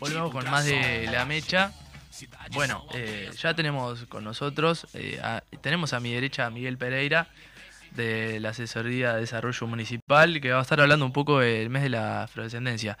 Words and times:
Volvemos 0.00 0.32
con 0.32 0.50
más 0.50 0.64
de 0.64 1.08
la 1.10 1.24
mecha. 1.24 1.72
Bueno, 2.52 2.86
eh, 2.92 3.30
ya 3.38 3.54
tenemos 3.54 4.04
con 4.06 4.24
nosotros, 4.24 4.86
eh, 4.94 5.20
tenemos 5.60 5.92
a 5.92 6.00
mi 6.00 6.12
derecha 6.12 6.46
a 6.46 6.50
Miguel 6.50 6.76
Pereira 6.76 7.28
de 7.92 8.40
la 8.40 8.50
Asesoría 8.50 9.14
de 9.14 9.20
Desarrollo 9.20 9.66
Municipal, 9.66 10.40
que 10.40 10.52
va 10.52 10.58
a 10.58 10.62
estar 10.62 10.80
hablando 10.80 11.06
un 11.06 11.12
poco 11.12 11.40
del 11.40 11.70
mes 11.70 11.82
de 11.82 11.90
la 11.90 12.24
afrodescendencia. 12.24 12.98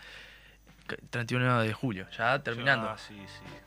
31 1.10 1.60
de 1.62 1.72
julio, 1.72 2.06
ya 2.16 2.38
terminando. 2.40 2.96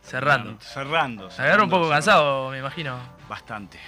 Cerrando. 0.01 0.59
Cerrando. 0.59 1.31
Se 1.31 1.41
agarra 1.41 1.63
un 1.63 1.69
poco 1.69 1.89
cansado, 1.89 2.49
me 2.49 2.59
imagino. 2.59 2.99
Bastante. 3.29 3.79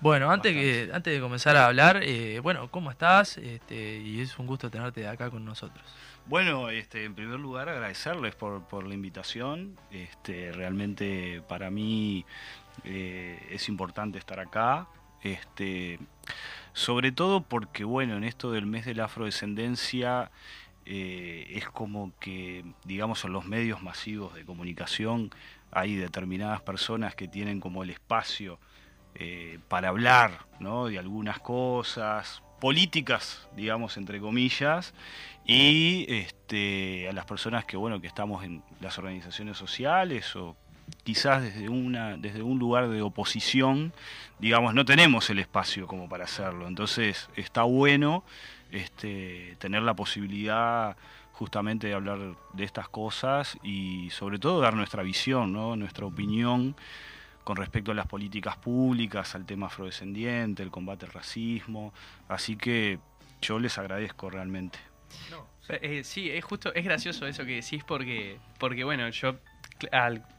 Bueno, 0.00 0.30
antes, 0.30 0.52
que, 0.52 0.90
antes 0.92 1.14
de 1.14 1.20
comenzar 1.20 1.56
a 1.56 1.66
hablar, 1.66 2.00
eh, 2.02 2.38
bueno, 2.40 2.70
¿cómo 2.70 2.90
estás? 2.90 3.38
Este, 3.38 3.98
y 3.98 4.20
es 4.20 4.38
un 4.38 4.46
gusto 4.46 4.70
tenerte 4.70 5.08
acá 5.08 5.30
con 5.30 5.44
nosotros. 5.44 5.82
Bueno, 6.26 6.70
este, 6.70 7.04
en 7.04 7.14
primer 7.14 7.38
lugar 7.38 7.68
agradecerles 7.68 8.34
por, 8.34 8.86
la 8.86 8.94
invitación. 8.94 9.76
Este, 9.90 10.52
realmente 10.52 11.42
para 11.48 11.70
mí 11.70 12.24
eh, 12.84 13.38
es 13.50 13.68
importante 13.68 14.18
estar 14.18 14.40
acá. 14.40 14.88
Este, 15.22 15.98
sobre 16.72 17.12
todo 17.12 17.42
porque, 17.42 17.84
bueno, 17.84 18.16
en 18.16 18.24
esto 18.24 18.52
del 18.52 18.66
mes 18.66 18.86
de 18.86 18.94
la 18.94 19.04
afrodescendencia 19.04 20.30
eh, 20.86 21.46
es 21.50 21.68
como 21.68 22.12
que, 22.20 22.64
digamos, 22.84 23.24
en 23.24 23.32
los 23.32 23.44
medios 23.46 23.82
masivos 23.82 24.34
de 24.34 24.44
comunicación 24.44 25.30
hay 25.70 25.96
determinadas 25.96 26.62
personas 26.62 27.14
que 27.14 27.28
tienen 27.28 27.60
como 27.60 27.82
el 27.82 27.90
espacio 27.90 28.58
eh, 29.14 29.58
para 29.68 29.88
hablar 29.88 30.46
¿no? 30.60 30.86
de 30.86 30.98
algunas 30.98 31.38
cosas, 31.40 32.42
políticas, 32.64 33.46
digamos, 33.54 33.98
entre 33.98 34.20
comillas, 34.20 34.94
y 35.44 36.06
este, 36.08 37.06
a 37.10 37.12
las 37.12 37.26
personas 37.26 37.66
que, 37.66 37.76
bueno, 37.76 38.00
que 38.00 38.06
estamos 38.06 38.42
en 38.42 38.62
las 38.80 38.96
organizaciones 38.96 39.58
sociales 39.58 40.34
o 40.34 40.56
quizás 41.02 41.42
desde, 41.42 41.68
una, 41.68 42.16
desde 42.16 42.40
un 42.40 42.58
lugar 42.58 42.88
de 42.88 43.02
oposición, 43.02 43.92
digamos, 44.38 44.72
no 44.72 44.86
tenemos 44.86 45.28
el 45.28 45.40
espacio 45.40 45.86
como 45.86 46.08
para 46.08 46.24
hacerlo. 46.24 46.66
Entonces 46.66 47.28
está 47.36 47.64
bueno 47.64 48.24
este, 48.70 49.56
tener 49.58 49.82
la 49.82 49.92
posibilidad 49.92 50.96
justamente 51.32 51.88
de 51.88 51.92
hablar 51.92 52.18
de 52.54 52.64
estas 52.64 52.88
cosas 52.88 53.58
y 53.62 54.08
sobre 54.08 54.38
todo 54.38 54.62
dar 54.62 54.72
nuestra 54.72 55.02
visión, 55.02 55.52
¿no? 55.52 55.76
nuestra 55.76 56.06
opinión 56.06 56.76
con 57.44 57.56
respecto 57.56 57.92
a 57.92 57.94
las 57.94 58.06
políticas 58.06 58.56
públicas, 58.56 59.34
al 59.34 59.44
tema 59.44 59.66
afrodescendiente, 59.66 60.62
el 60.62 60.70
combate 60.70 61.06
al 61.06 61.12
racismo. 61.12 61.92
Así 62.28 62.56
que 62.56 62.98
yo 63.42 63.58
les 63.58 63.78
agradezco 63.78 64.30
realmente. 64.30 64.78
Eh, 65.68 66.02
sí, 66.04 66.30
es 66.30 66.44
justo, 66.44 66.74
es 66.74 66.84
gracioso 66.84 67.26
eso 67.26 67.44
que 67.44 67.56
decís 67.56 67.84
porque, 67.84 68.38
porque 68.58 68.84
bueno, 68.84 69.08
yo 69.10 69.36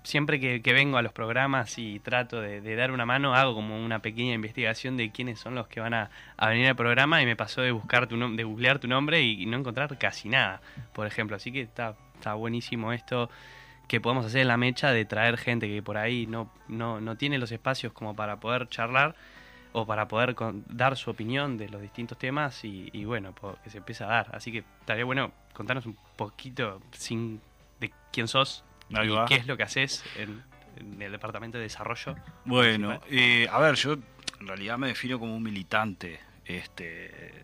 siempre 0.03 0.39
que, 0.39 0.73
vengo 0.73 0.97
a 0.97 1.01
los 1.01 1.13
programas 1.13 1.77
y 1.77 1.99
trato 1.99 2.41
de, 2.41 2.75
dar 2.75 2.91
una 2.91 3.05
mano, 3.05 3.35
hago 3.35 3.53
como 3.53 3.83
una 3.83 3.99
pequeña 3.99 4.33
investigación 4.33 4.97
de 4.97 5.11
quiénes 5.11 5.39
son 5.39 5.55
los 5.55 5.67
que 5.67 5.79
van 5.79 5.93
a, 5.93 6.09
venir 6.47 6.67
al 6.67 6.75
programa 6.75 7.21
y 7.21 7.25
me 7.25 7.35
pasó 7.35 7.61
de 7.61 7.71
buscar 7.71 8.07
tu 8.07 8.17
de 8.35 8.43
googlear 8.43 8.79
tu 8.79 8.87
nombre 8.87 9.21
y, 9.21 9.45
no 9.45 9.57
encontrar 9.57 9.97
casi 9.97 10.29
nada, 10.29 10.61
por 10.93 11.07
ejemplo. 11.07 11.35
Así 11.35 11.51
que 11.51 11.61
está, 11.61 11.95
está 12.15 12.33
buenísimo 12.33 12.93
esto 12.93 13.29
que 13.87 14.01
podemos 14.01 14.25
hacer 14.25 14.41
en 14.41 14.47
la 14.47 14.57
mecha 14.57 14.91
de 14.91 15.05
traer 15.05 15.37
gente 15.37 15.67
que 15.67 15.81
por 15.81 15.97
ahí 15.97 16.25
no, 16.27 16.51
no, 16.67 17.01
no 17.01 17.17
tiene 17.17 17.37
los 17.37 17.51
espacios 17.51 17.93
como 17.93 18.15
para 18.15 18.39
poder 18.39 18.67
charlar 18.69 19.15
o 19.77 19.85
para 19.85 20.07
poder 20.07 20.35
dar 20.69 20.95
su 20.95 21.09
opinión 21.09 21.57
de 21.57 21.67
los 21.67 21.81
distintos 21.81 22.17
temas 22.17 22.63
y, 22.63 23.03
bueno, 23.03 23.35
que 23.61 23.69
se 23.69 23.79
empiece 23.79 24.05
a 24.05 24.07
dar. 24.07 24.29
Así 24.33 24.49
que 24.49 24.63
estaría 24.79 25.03
bueno 25.03 25.33
contarnos 25.53 25.85
un 25.85 25.97
poquito 26.15 26.81
sin 26.91 27.41
de 27.81 27.91
quién 28.11 28.29
sos 28.29 28.63
y 28.89 29.25
qué 29.27 29.35
es 29.35 29.47
lo 29.47 29.57
que 29.57 29.63
haces 29.63 30.05
en, 30.15 30.41
el 31.01 31.11
Departamento 31.11 31.57
de 31.57 31.65
Desarrollo. 31.65 32.15
Bueno, 32.45 33.01
eh, 33.09 33.47
a 33.51 33.59
ver, 33.59 33.75
yo 33.75 33.97
en 34.39 34.47
realidad 34.47 34.77
me 34.77 34.87
defino 34.87 35.19
como 35.19 35.35
un 35.35 35.43
militante. 35.43 36.21
Este, 36.45 37.35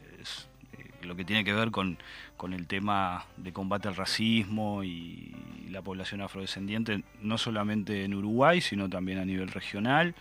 lo 1.04 1.16
que 1.16 1.26
tiene 1.26 1.44
que 1.44 1.54
ver 1.54 1.72
con, 1.72 1.98
con 2.38 2.54
el 2.54 2.68
tema 2.68 3.26
de 3.38 3.54
combate 3.54 3.88
al 3.88 3.96
racismo 3.96 4.84
y 4.84 5.36
la 5.70 5.82
población 5.82 6.22
afrodescendiente, 6.22 7.04
no 7.22 7.38
solamente 7.38 8.04
en 8.04 8.14
Uruguay, 8.14 8.62
sino 8.62 8.90
también 8.90 9.20
a 9.20 9.26
nivel 9.26 9.50
regional. 9.50 10.16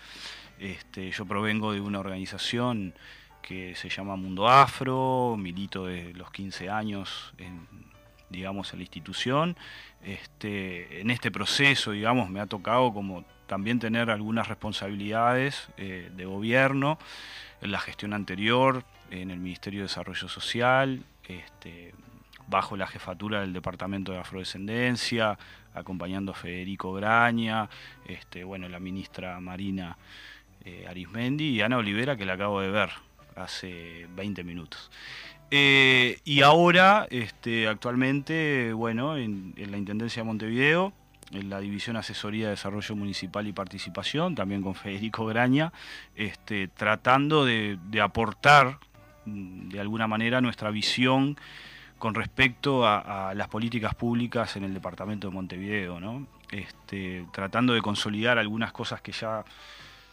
Este, 0.59 1.11
yo 1.11 1.27
provengo 1.27 1.73
de 1.73 1.81
una 1.81 1.99
organización 1.99 2.95
que 3.43 3.75
se 3.75 3.89
llama 3.89 4.17
Mundo 4.17 4.49
Afro, 4.49 5.37
milito 5.39 5.87
de 5.87 6.13
los 6.15 6.31
15 6.31 6.69
años 6.69 7.33
en, 7.39 7.67
digamos, 8.29 8.73
en 8.73 8.81
la 8.81 8.83
institución. 8.83 9.57
Este, 10.05 11.01
en 11.01 11.11
este 11.11 11.31
proceso, 11.31 11.93
digamos, 11.93 12.31
me 12.31 12.41
ha 12.41 12.47
tocado 12.47 12.93
como 12.93 13.25
también 13.47 13.79
tener 13.79 14.11
algunas 14.11 14.49
responsabilidades 14.49 15.69
eh, 15.77 16.11
de 16.15 16.25
gobierno 16.25 16.99
en 17.61 17.73
la 17.73 17.79
gestión 17.79 18.13
anterior, 18.13 18.85
en 19.11 19.31
el 19.31 19.39
Ministerio 19.39 19.81
de 19.81 19.85
Desarrollo 19.85 20.29
Social, 20.29 21.03
este, 21.29 21.95
bajo 22.47 22.77
la 22.77 22.87
jefatura 22.87 23.41
del 23.41 23.53
Departamento 23.53 24.13
de 24.13 24.19
Afrodescendencia, 24.19 25.39
acompañando 25.75 26.33
a 26.33 26.35
Federico 26.35 26.93
Graña, 26.93 27.69
este, 28.07 28.45
bueno, 28.45 28.69
la 28.69 28.81
ministra 28.81 29.39
Marina 29.41 29.97
eh, 30.65 30.87
Arismendi 30.89 31.49
y 31.49 31.61
Ana 31.63 31.79
Olivera, 31.79 32.17
que 32.17 32.27
la 32.27 32.35
acabo 32.35 32.61
de 32.61 32.71
ver 32.71 32.91
hace 33.37 34.07
20 34.15 34.45
minutos. 34.45 34.91
Eh, 35.51 36.21
y 36.25 36.43
ahora, 36.43 37.07
este, 37.11 37.67
actualmente, 37.67 38.73
bueno, 38.73 39.17
en, 39.17 39.55
la 39.57 39.79
Intendencia 39.79 40.23
de 40.23 40.27
Montevideo, 40.27 40.93
en 41.33 41.51
la 41.51 41.61
División 41.61 41.97
Asesoría 41.97 42.47
de 42.47 42.51
Desarrollo 42.51 42.97
Municipal 42.97 43.47
y 43.47 43.53
Participación, 43.53 44.35
también 44.35 44.63
con 44.63 44.75
Federico 44.75 45.27
Graña, 45.27 45.73
este, 46.17 46.69
tratando 46.69 47.45
de, 47.45 47.79
aportar 48.03 48.79
mm, 49.27 49.69
de 49.69 49.81
alguna 49.81 50.07
manera 50.07 50.41
nuestra 50.41 50.71
visión 50.71 51.37
con 51.99 52.15
respecto 52.15 52.87
a, 52.87 53.35
las 53.35 53.49
políticas 53.49 53.95
públicas 53.95 54.57
en 54.57 54.65
el 54.65 54.73
departamento 54.73 55.29
de 55.29 55.35
Montevideo, 55.35 56.01
¿no? 56.01 56.27
Este, 56.51 57.27
tratando 57.31 57.75
de 57.75 57.83
consolidar 57.83 58.39
algunas 58.39 58.73
cosas 58.73 59.03
que 59.03 59.13
ya 59.13 59.45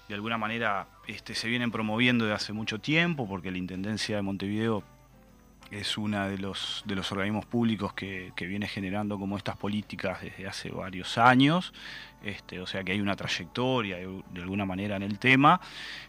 de 0.09 0.13
alguna 0.13 0.38
manera 0.38 0.88
este, 1.07 1.34
se 1.34 1.47
vienen 1.47 1.72
promoviendo 1.72 2.25
de 2.25 2.34
hace 2.34 2.51
mucho 2.51 2.79
tiempo, 2.79 3.28
porque 3.28 3.51
la 3.51 3.57
Intendencia 3.57 4.17
de 4.17 4.22
Montevideo 4.22 4.84
es 5.72 5.97
uno 5.97 6.28
de 6.29 6.38
los, 6.38 6.83
de 6.85 6.95
los 6.95 7.11
organismos 7.11 7.45
públicos 7.45 7.94
que, 7.94 8.31
viene 8.38 8.67
generando 8.67 9.19
como 9.19 9.38
estas 9.38 9.57
políticas 9.57 10.22
desde 10.22 10.47
hace 10.47 10.69
varios 10.69 11.17
años, 11.17 11.73
este, 12.23 12.59
o 12.59 12.67
sea 12.67 12.83
que 12.83 12.94
hay 12.94 13.01
una 13.01 13.16
trayectoria 13.16 13.97
de, 13.97 14.41
alguna 14.41 14.66
manera 14.66 14.95
en 14.95 15.03
el 15.03 15.19
tema, 15.19 15.59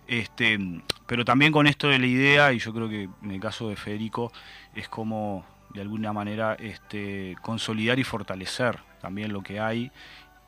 este, 0.06 0.58
pero 1.06 1.24
también 1.24 1.52
con 1.52 1.66
esto 1.66 1.88
de 1.88 1.98
la 1.98 2.06
idea, 2.06 2.52
y 2.52 2.58
yo 2.58 2.72
creo 2.72 2.88
que 2.88 3.08
en 3.22 3.30
el 3.30 3.40
caso 3.40 3.68
de 3.68 3.76
Federico 3.76 4.32
es 4.74 4.88
como 4.88 5.44
de 5.74 5.80
alguna 5.80 6.12
manera 6.12 6.54
este, 6.54 7.36
consolidar 7.42 7.98
y 7.98 8.04
fortalecer 8.04 8.78
también 9.00 9.32
lo 9.32 9.42
que 9.42 9.60
hay 9.60 9.90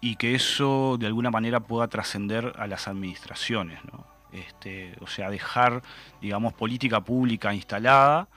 y 0.01 0.17
que 0.17 0.35
eso 0.35 0.97
de 0.99 1.07
alguna 1.07 1.31
manera 1.31 1.61
pueda 1.61 1.89
trascender 1.89 2.55
a 2.57 2.67
las 2.67 2.89
administraciones, 2.89 3.81
¿no? 3.85 4.07
Este, 4.33 4.95
o 5.01 5.07
sea, 5.07 5.29
dejar, 5.29 5.83
digamos, 6.21 6.53
política 6.53 7.01
pública 7.01 7.53
instalada, 7.53 8.29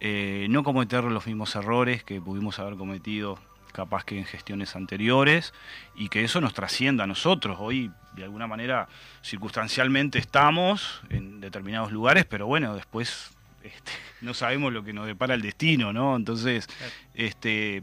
eh, 0.00 0.46
no 0.50 0.62
cometer 0.64 1.04
los 1.04 1.26
mismos 1.26 1.54
errores 1.56 2.02
que 2.02 2.20
pudimos 2.20 2.58
haber 2.58 2.76
cometido 2.76 3.38
capaz 3.72 4.04
que 4.04 4.18
en 4.18 4.24
gestiones 4.24 4.74
anteriores 4.76 5.52
y 5.94 6.08
que 6.08 6.24
eso 6.24 6.40
nos 6.40 6.54
trascienda 6.54 7.04
a 7.04 7.06
nosotros. 7.06 7.58
Hoy, 7.60 7.90
de 8.14 8.24
alguna 8.24 8.46
manera, 8.46 8.88
circunstancialmente 9.22 10.18
estamos 10.18 11.02
en 11.10 11.40
determinados 11.40 11.92
lugares, 11.92 12.24
pero 12.24 12.46
bueno, 12.46 12.74
después 12.74 13.30
este, 13.62 13.92
no 14.20 14.34
sabemos 14.34 14.72
lo 14.72 14.82
que 14.82 14.92
nos 14.92 15.06
depara 15.06 15.34
el 15.34 15.42
destino, 15.42 15.92
¿no? 15.92 16.16
Entonces, 16.16 16.66
este, 17.14 17.82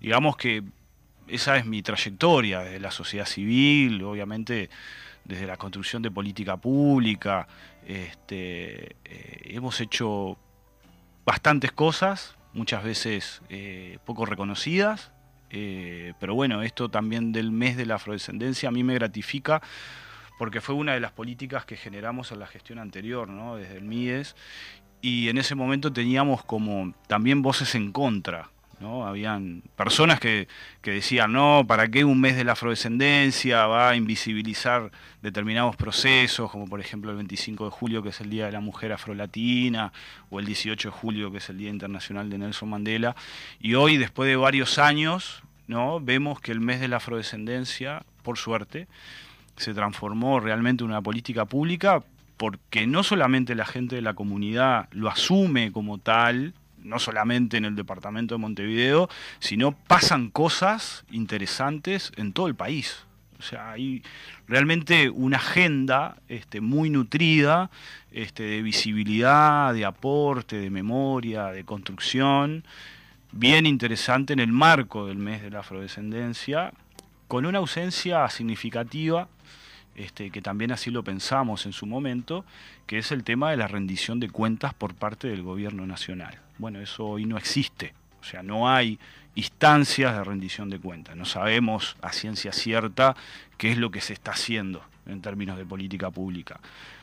digamos 0.00 0.36
que 0.36 0.62
esa 1.28 1.56
es 1.56 1.64
mi 1.64 1.82
trayectoria 1.82 2.60
de 2.60 2.80
la 2.80 2.90
sociedad 2.90 3.26
civil, 3.26 4.02
obviamente 4.02 4.68
desde 5.24 5.46
la 5.46 5.56
construcción 5.56 6.02
de 6.02 6.10
política 6.10 6.56
pública. 6.56 7.46
Este, 7.86 8.96
eh, 9.04 9.40
hemos 9.44 9.80
hecho 9.80 10.36
bastantes 11.24 11.72
cosas, 11.72 12.36
muchas 12.52 12.84
veces 12.84 13.42
eh, 13.48 13.98
poco 14.04 14.26
reconocidas, 14.26 15.12
eh, 15.50 16.14
pero 16.18 16.34
bueno, 16.34 16.62
esto 16.62 16.88
también 16.88 17.32
del 17.32 17.52
mes 17.52 17.76
de 17.76 17.86
la 17.86 17.96
afrodescendencia 17.96 18.68
a 18.68 18.72
mí 18.72 18.82
me 18.82 18.94
gratifica 18.94 19.62
porque 20.38 20.60
fue 20.60 20.74
una 20.74 20.94
de 20.94 21.00
las 21.00 21.12
políticas 21.12 21.64
que 21.64 21.76
generamos 21.76 22.32
en 22.32 22.40
la 22.40 22.46
gestión 22.46 22.78
anterior, 22.78 23.28
¿no? 23.28 23.56
desde 23.56 23.76
el 23.76 23.84
MIDES, 23.84 24.34
y 25.00 25.28
en 25.28 25.38
ese 25.38 25.54
momento 25.54 25.92
teníamos 25.92 26.42
como 26.44 26.94
también 27.06 27.42
voces 27.42 27.74
en 27.74 27.92
contra 27.92 28.50
¿no? 28.82 29.06
Habían 29.06 29.62
personas 29.76 30.20
que, 30.20 30.48
decían, 30.82 31.32
no, 31.32 31.64
¿para 31.66 31.88
qué 31.88 32.04
un 32.04 32.20
mes 32.20 32.36
de 32.36 32.44
la 32.44 32.52
afrodescendencia 32.52 33.66
va 33.66 33.90
a 33.90 33.96
invisibilizar 33.96 34.90
determinados 35.22 35.76
procesos, 35.76 36.50
como 36.50 36.66
por 36.66 36.80
ejemplo 36.80 37.10
el 37.10 37.16
25 37.16 37.66
de 37.66 37.70
julio, 37.70 38.02
que 38.02 38.10
es 38.10 38.20
el 38.20 38.28
Día 38.28 38.46
de 38.46 38.52
la 38.52 38.60
Mujer 38.60 38.92
Afrolatina, 38.92 39.92
o 40.30 40.40
el 40.40 40.46
18 40.46 40.88
de 40.88 40.92
julio, 40.92 41.30
que 41.30 41.38
es 41.38 41.48
el 41.48 41.58
Día 41.58 41.70
Internacional 41.70 42.28
de 42.28 42.38
Nelson 42.38 42.68
Mandela? 42.68 43.14
Y 43.60 43.74
hoy, 43.74 43.96
después 43.96 44.28
de 44.28 44.36
varios 44.36 44.78
años, 44.78 45.42
¿no? 45.68 46.00
vemos 46.00 46.40
que 46.40 46.52
el 46.52 46.60
mes 46.60 46.80
de 46.80 46.88
la 46.88 46.96
afrodescendencia, 46.96 48.02
por 48.22 48.36
suerte, 48.36 48.88
se 49.56 49.74
transformó 49.74 50.40
realmente 50.40 50.82
en 50.82 50.90
una 50.90 51.00
política 51.00 51.44
pública 51.44 52.02
porque 52.36 52.88
no 52.88 53.04
solamente 53.04 53.54
la 53.54 53.64
gente 53.64 53.94
de 53.94 54.02
la 54.02 54.14
comunidad 54.14 54.88
lo 54.90 55.08
asume 55.08 55.70
como 55.70 55.98
tal, 55.98 56.54
no 56.82 56.98
solamente 56.98 57.56
en 57.56 57.64
el 57.64 57.76
departamento 57.76 58.34
de 58.34 58.40
Montevideo, 58.40 59.08
sino 59.38 59.72
pasan 59.72 60.30
cosas 60.30 61.04
interesantes 61.10 62.12
en 62.16 62.32
todo 62.32 62.46
el 62.46 62.54
país. 62.54 63.04
O 63.38 63.44
sea, 63.44 63.72
hay 63.72 64.04
realmente 64.46 65.10
una 65.10 65.38
agenda 65.38 66.16
este, 66.28 66.60
muy 66.60 66.90
nutrida 66.90 67.70
este, 68.12 68.44
de 68.44 68.62
visibilidad, 68.62 69.74
de 69.74 69.84
aporte, 69.84 70.56
de 70.58 70.70
memoria, 70.70 71.46
de 71.46 71.64
construcción, 71.64 72.64
bien 73.32 73.66
interesante 73.66 74.32
en 74.32 74.38
el 74.38 74.52
marco 74.52 75.06
del 75.06 75.16
mes 75.16 75.42
de 75.42 75.50
la 75.50 75.60
afrodescendencia, 75.60 76.72
con 77.26 77.44
una 77.44 77.58
ausencia 77.58 78.28
significativa 78.28 79.28
este, 79.94 80.30
que 80.30 80.42
también 80.42 80.72
así 80.72 80.90
lo 80.90 81.02
pensamos 81.02 81.66
en 81.66 81.72
su 81.72 81.86
momento, 81.86 82.44
que 82.86 82.98
es 82.98 83.12
el 83.12 83.24
tema 83.24 83.50
de 83.50 83.56
la 83.56 83.68
rendición 83.68 84.20
de 84.20 84.30
cuentas 84.30 84.74
por 84.74 84.94
parte 84.94 85.28
del 85.28 85.42
gobierno 85.42 85.86
nacional. 85.86 86.38
Bueno, 86.58 86.80
eso 86.80 87.06
hoy 87.06 87.26
no 87.26 87.36
existe, 87.36 87.94
o 88.20 88.24
sea, 88.24 88.42
no 88.42 88.70
hay 88.70 88.98
instancias 89.34 90.14
de 90.14 90.24
rendición 90.24 90.70
de 90.70 90.78
cuentas, 90.78 91.16
no 91.16 91.24
sabemos 91.24 91.96
a 92.02 92.12
ciencia 92.12 92.52
cierta 92.52 93.16
qué 93.56 93.72
es 93.72 93.78
lo 93.78 93.90
que 93.90 94.00
se 94.00 94.12
está 94.12 94.32
haciendo 94.32 94.82
en 95.06 95.20
términos 95.20 95.56
de 95.58 95.64
política 95.64 96.10
pública. 96.10 96.60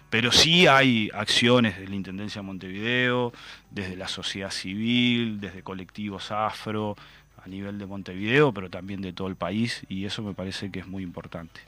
Pero 0.09 0.31
sí 0.31 0.65
hay 0.65 1.12
acciones 1.13 1.77
de 1.77 1.88
la 1.88 1.95
Intendencia 1.95 2.42
de 2.42 2.47
Montevideo, 2.47 3.31
desde 3.69 3.95
la 3.95 4.07
sociedad 4.07 4.50
civil, 4.50 5.39
desde 5.39 5.62
colectivos 5.62 6.31
afro, 6.31 6.95
a 7.44 7.47
nivel 7.47 7.77
de 7.77 7.85
Montevideo, 7.85 8.51
pero 8.53 8.69
también 8.69 9.01
de 9.01 9.13
todo 9.13 9.27
el 9.27 9.35
país, 9.35 9.85
y 9.88 10.06
eso 10.06 10.24
me 10.24 10.33
parece 10.33 10.71
que 10.71 10.80
es 10.80 10.88
muy 10.88 11.03
importante. 11.03 11.62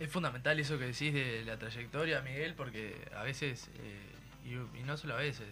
Es 0.00 0.10
fundamental 0.10 0.58
eso 0.60 0.78
que 0.78 0.86
decís 0.86 1.12
de 1.12 1.42
la 1.44 1.58
trayectoria, 1.58 2.20
Miguel, 2.22 2.54
porque 2.54 2.94
a 3.16 3.24
veces, 3.24 3.68
eh, 3.80 4.14
y, 4.44 4.82
no 4.84 4.96
solo 4.96 5.14
a 5.14 5.18
veces, 5.18 5.48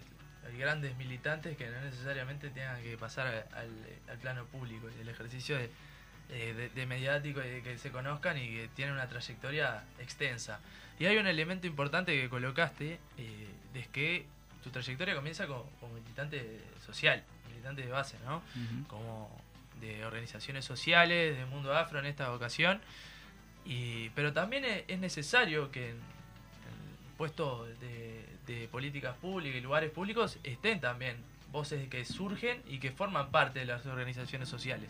hay 0.46 0.56
grandes 0.56 0.96
militantes 0.96 1.56
que 1.56 1.68
no 1.68 1.80
necesariamente 1.80 2.50
tengan 2.50 2.80
que 2.80 2.96
pasar 2.96 3.48
al, 3.52 4.18
plano 4.18 4.44
público 4.46 4.88
y 4.96 5.00
el 5.00 5.08
ejercicio 5.08 5.56
de, 5.58 6.70
de, 6.74 6.86
mediático 6.86 7.42
y 7.42 7.48
de 7.48 7.62
que 7.62 7.76
se 7.76 7.90
conozcan 7.90 8.38
y 8.38 8.48
que 8.48 8.68
tienen 8.74 8.94
una 8.94 9.08
trayectoria 9.08 9.82
extensa. 9.98 10.60
Y 11.00 11.06
hay 11.06 11.16
un 11.16 11.26
elemento 11.26 11.66
importante 11.66 12.12
que 12.12 12.28
colocaste, 12.28 13.00
eh, 13.18 13.48
es 13.74 13.88
que 13.88 14.26
tu 14.62 14.70
trayectoria 14.70 15.16
comienza 15.16 15.48
como, 15.48 15.68
militante 16.04 16.60
social, 16.84 17.24
militante 17.48 17.82
de 17.82 17.88
base, 17.88 18.16
¿no? 18.24 18.42
Como 18.86 19.28
de 19.80 20.04
organizaciones 20.06 20.64
sociales, 20.64 21.36
del 21.36 21.46
mundo 21.46 21.76
afro 21.76 21.98
en 21.98 22.06
esta 22.06 22.32
ocasión 22.32 22.80
pero 24.14 24.32
también 24.32 24.64
es 24.86 24.98
necesario 24.98 25.70
que 25.70 25.90
en, 25.90 25.96
puestos 27.16 27.68
de, 27.80 28.68
políticas 28.70 29.16
públicas 29.16 29.58
y 29.58 29.60
lugares 29.60 29.90
públicos 29.90 30.38
estén 30.44 30.80
también 30.80 31.16
voces 31.50 31.88
que 31.88 32.04
surgen 32.04 32.58
y 32.68 32.78
que 32.78 32.90
forman 32.90 33.30
parte 33.30 33.60
de 33.60 33.64
las 33.64 33.86
organizaciones 33.86 34.48
sociales. 34.48 34.88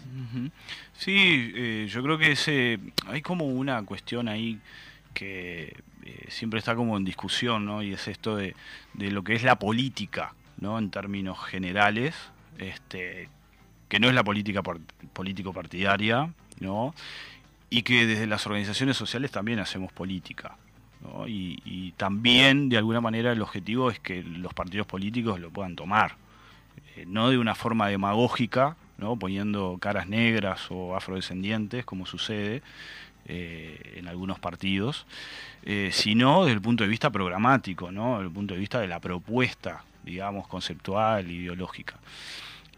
Sí, 0.94 1.52
eh, 1.54 1.86
yo 1.88 2.02
creo 2.02 2.18
que 2.18 2.32
ese, 2.32 2.78
hay 3.06 3.22
como 3.22 3.46
una 3.46 3.82
cuestión 3.84 4.28
ahí 4.28 4.58
que 5.14 5.74
eh, 6.04 6.26
siempre 6.28 6.58
está 6.58 6.74
como 6.74 6.96
en 6.96 7.04
discusión, 7.04 7.64
¿no? 7.64 7.82
Y 7.82 7.92
es 7.92 8.08
esto 8.08 8.36
de, 8.36 8.54
de, 8.94 9.10
lo 9.10 9.24
que 9.24 9.34
es 9.34 9.42
la 9.42 9.58
política, 9.58 10.34
¿no? 10.58 10.78
En 10.78 10.90
términos 10.90 11.38
generales, 11.44 12.14
este, 12.58 13.28
que 13.88 14.00
no 14.00 14.08
es 14.08 14.14
la 14.14 14.24
política 14.24 14.62
político 15.12 15.52
partidaria, 15.52 16.30
¿no? 16.60 16.94
Y 17.70 17.82
que 17.82 18.06
desde 18.06 18.26
las 18.26 18.46
organizaciones 18.46 18.96
sociales 18.96 19.30
también 19.30 19.58
hacemos 19.58 19.92
política. 19.92 20.56
Y, 21.28 21.92
también, 21.96 22.68
de 22.68 22.78
alguna 22.78 23.00
manera, 23.00 23.32
el 23.32 23.40
objetivo 23.40 23.90
es 23.90 23.98
que 24.00 24.22
los 24.22 24.52
partidos 24.52 24.86
políticos 24.86 25.40
lo 25.40 25.50
puedan 25.50 25.76
tomar, 25.76 26.16
eh, 26.96 27.04
no 27.06 27.30
de 27.30 27.38
una 27.38 27.54
forma 27.54 27.88
demagógica, 27.88 28.76
¿no? 28.98 29.16
poniendo 29.16 29.78
caras 29.80 30.08
negras 30.08 30.66
o 30.70 30.96
afrodescendientes, 30.96 31.84
como 31.84 32.06
sucede 32.06 32.62
eh, 33.26 33.94
en 33.96 34.08
algunos 34.08 34.38
partidos, 34.38 35.06
eh, 35.62 35.90
sino 35.92 36.44
desde 36.44 36.54
el 36.54 36.62
punto 36.62 36.84
de 36.84 36.90
vista 36.90 37.10
programático, 37.10 37.90
¿no? 37.90 38.14
desde 38.14 38.26
el 38.26 38.32
punto 38.32 38.54
de 38.54 38.60
vista 38.60 38.80
de 38.80 38.88
la 38.88 39.00
propuesta, 39.00 39.84
digamos, 40.04 40.46
conceptual, 40.48 41.30
ideológica. 41.30 41.98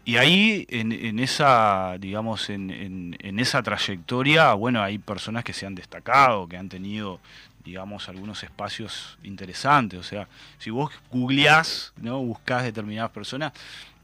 Y 0.05 0.17
ahí, 0.17 0.65
en, 0.69 1.19
esa, 1.19 1.97
digamos, 1.99 2.49
en, 2.49 3.15
esa 3.39 3.61
trayectoria, 3.61 4.53
bueno, 4.53 4.81
hay 4.81 4.97
personas 4.97 5.43
que 5.43 5.53
se 5.53 5.65
han 5.65 5.75
destacado, 5.75 6.47
que 6.47 6.57
han 6.57 6.67
tenido, 6.67 7.19
digamos, 7.63 8.09
algunos 8.09 8.43
espacios 8.43 9.19
interesantes. 9.23 9.99
O 9.99 10.03
sea, 10.03 10.27
si 10.57 10.71
vos 10.71 10.91
googleás, 11.11 11.93
¿no? 12.01 12.19
buscás 12.19 12.63
determinadas 12.63 13.11
personas 13.11 13.53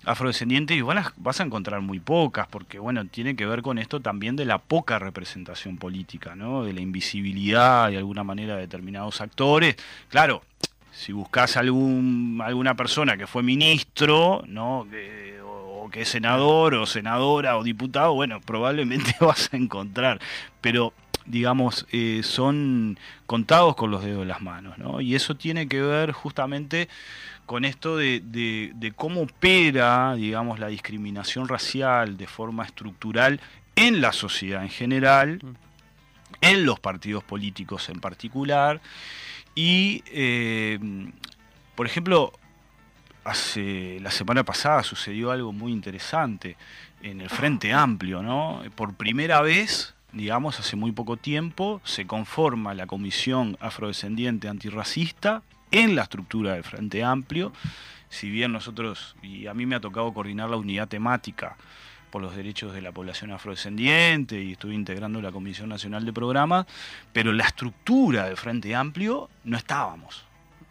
afrodescendientes 0.06 0.78
y 0.78 0.82
vas 0.82 1.40
a 1.40 1.44
encontrar 1.44 1.82
muy 1.82 2.00
pocas, 2.00 2.48
porque, 2.48 2.78
bueno, 2.78 3.06
tiene 3.06 3.36
que 3.36 3.48
ver 3.48 3.64
con 3.64 3.80
esto 3.80 4.00
también 4.00 4.36
de 4.36 4.46
la 4.46 4.60
poca 4.60 5.00
representación 5.00 5.78
política, 5.78 6.36
¿no? 6.36 6.64
De 6.64 6.74
la 6.74 6.82
invisibilidad, 6.82 7.90
de 7.90 7.98
alguna 7.98 8.24
manera, 8.24 8.56
de 8.56 8.62
determinados 8.62 9.22
actores. 9.22 9.76
Claro, 10.10 10.44
si 10.92 11.12
buscas 11.12 11.58
algún, 11.58 12.40
alguna 12.44 12.76
persona 12.76 13.18
que 13.18 13.28
fue 13.28 13.44
ministro, 13.44 14.44
¿no? 14.48 14.88
Que 15.90 16.02
es 16.02 16.10
senador 16.10 16.76
o 16.76 16.86
senadora 16.86 17.58
o 17.58 17.64
diputado, 17.64 18.14
bueno, 18.14 18.42
probablemente 18.42 19.16
vas 19.22 19.50
a 19.54 19.58
encontrar, 19.58 20.20
pero 20.62 20.94
digamos, 21.26 21.88
eh, 21.92 22.22
son 22.24 23.00
contados 23.26 23.76
con 23.76 23.92
los 23.92 24.04
dedos 24.04 24.20
de 24.20 24.26
las 24.26 24.42
manos, 24.42 24.78
¿no? 24.78 25.02
Y 25.02 25.16
eso 25.16 25.36
tiene 25.36 25.68
que 25.68 25.82
ver 25.82 26.12
justamente 26.12 26.88
con 27.46 27.66
esto 27.66 27.98
de, 27.98 28.22
de, 28.24 28.94
cómo 28.96 29.22
opera, 29.22 30.16
digamos, 30.16 30.60
la 30.60 30.68
discriminación 30.68 31.48
racial 31.48 32.18
de 32.18 32.28
forma 32.28 32.64
estructural 32.64 33.40
en 33.76 34.02
la 34.02 34.14
sociedad 34.14 34.64
en 34.64 34.70
general, 34.70 35.40
mm. 35.44 35.56
en 36.42 36.66
los 36.66 36.80
partidos 36.80 37.24
políticos 37.24 37.90
en 37.90 38.00
particular, 38.00 38.82
y, 39.54 40.04
eh, 40.08 40.80
por 41.76 41.86
ejemplo, 41.86 42.34
hace 43.26 44.00
la 44.02 44.12
semana 44.12 44.46
pasada 44.46 44.84
sucedió 44.84 45.32
algo 45.32 45.52
muy 45.52 45.74
interesante 45.74 46.56
en 47.02 47.20
el 47.22 47.30
Frente 47.30 47.74
Amplio, 47.74 48.22
¿no? 48.22 48.62
Por 48.76 48.94
primera 48.94 49.42
vez, 49.42 49.96
digamos, 50.14 50.60
hace 50.60 50.76
muy 50.76 50.92
poco 50.92 51.18
tiempo, 51.18 51.82
se 51.84 52.06
conforma 52.08 52.74
la 52.74 52.88
Comisión 52.88 53.58
Afrodescendiente 53.60 54.48
Antirracista 54.48 55.42
en 55.72 55.96
la 55.96 56.04
estructura 56.04 56.54
del 56.54 56.64
Frente 56.64 57.04
Amplio. 57.04 57.52
Si 58.10 58.30
bien 58.30 58.54
nosotros, 58.54 59.16
y 59.22 59.48
a 59.48 59.54
mí 59.54 59.66
me 59.66 59.76
ha 59.76 59.82
tocado 59.82 60.14
coordinar 60.14 60.50
la 60.50 60.58
unidad 60.58 60.88
temática 60.88 61.58
por 62.12 62.22
los 62.22 62.36
derechos 62.36 62.74
de 62.74 62.82
la 62.82 62.92
población 62.92 63.32
afrodescendiente 63.32 64.42
y 64.42 64.54
estuve 64.54 64.76
integrando 64.76 65.22
la 65.22 65.32
Comisión 65.32 65.68
Nacional 65.68 66.06
de 66.06 66.14
Programas, 66.14 66.66
pero 67.12 67.34
la 67.34 67.46
estructura 67.46 68.26
del 68.26 68.38
Frente 68.38 68.74
Amplio 68.76 69.30
no 69.44 69.58
estábamos. 69.58 70.24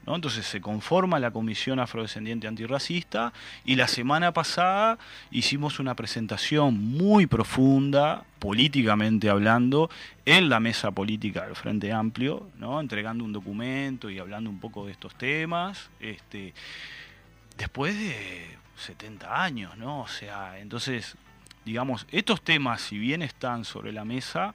Entonces 0.06 0.46
se 0.46 0.60
conforma 0.60 1.18
la 1.18 1.30
Comisión 1.30 1.78
Afrodescendiente 1.78 2.46
Antirracista 2.46 3.32
y 3.64 3.76
la 3.76 3.88
semana 3.88 4.32
pasada 4.32 4.98
hicimos 5.30 5.78
una 5.78 5.94
presentación 5.94 6.78
muy 6.78 7.26
profunda, 7.26 8.24
políticamente 8.38 9.30
hablando, 9.30 9.88
en 10.26 10.48
la 10.48 10.60
mesa 10.60 10.90
política 10.90 11.46
del 11.46 11.56
Frente 11.56 11.92
Amplio, 11.92 12.48
entregando 12.80 13.24
un 13.24 13.32
documento 13.32 14.10
y 14.10 14.18
hablando 14.18 14.50
un 14.50 14.60
poco 14.60 14.86
de 14.86 14.92
estos 14.92 15.14
temas. 15.16 15.90
Este, 16.00 16.52
después 17.56 17.98
de 17.98 18.58
70 18.76 19.42
años, 19.42 19.76
¿no? 19.78 20.00
O 20.00 20.08
sea, 20.08 20.58
entonces, 20.58 21.16
digamos, 21.64 22.06
estos 22.10 22.42
temas, 22.42 22.82
si 22.82 22.98
bien 22.98 23.22
están 23.22 23.64
sobre 23.64 23.92
la 23.92 24.04
mesa, 24.04 24.54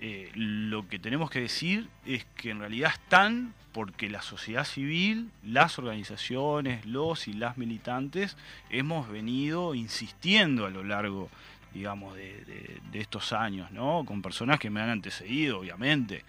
eh, 0.00 0.30
lo 0.34 0.88
que 0.88 1.00
tenemos 1.00 1.28
que 1.28 1.40
decir 1.40 1.88
es 2.06 2.24
que 2.36 2.50
en 2.50 2.60
realidad 2.60 2.92
están 2.92 3.52
porque 3.72 4.08
la 4.08 4.22
sociedad 4.22 4.64
civil, 4.64 5.30
las 5.42 5.78
organizaciones, 5.78 6.86
los 6.86 7.26
y 7.26 7.32
las 7.32 7.58
militantes 7.58 8.36
hemos 8.70 9.08
venido 9.08 9.74
insistiendo 9.74 10.66
a 10.66 10.70
lo 10.70 10.84
largo, 10.84 11.28
digamos, 11.74 12.14
de, 12.14 12.80
estos 12.92 13.32
años, 13.32 13.70
¿no? 13.72 14.04
Con 14.04 14.22
personas 14.22 14.58
que 14.58 14.70
me 14.70 14.80
han 14.80 14.90
antecedido, 14.90 15.60
obviamente. 15.60 16.24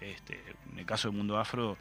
Este, 0.00 0.40
en 0.72 0.80
el 0.80 0.86
caso 0.86 1.08
del 1.08 1.16
mundo 1.16 1.38
afro, 1.38 1.76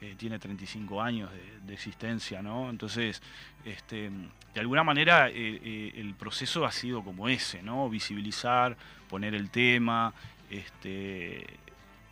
eh, 0.00 0.14
tiene 0.16 0.38
35 0.38 1.00
años 1.00 1.30
de, 1.66 1.74
existencia, 1.74 2.42
¿no? 2.42 2.70
Entonces, 2.70 3.22
este, 3.64 4.10
de 4.54 4.60
alguna 4.60 4.82
manera 4.82 5.28
el 5.28 6.14
proceso 6.18 6.64
ha 6.64 6.72
sido 6.72 7.02
como 7.02 7.28
ese, 7.28 7.62
¿no? 7.62 7.88
Visibilizar, 7.88 8.76
poner 9.08 9.34
el 9.34 9.50
tema, 9.50 10.12
este, 10.50 11.46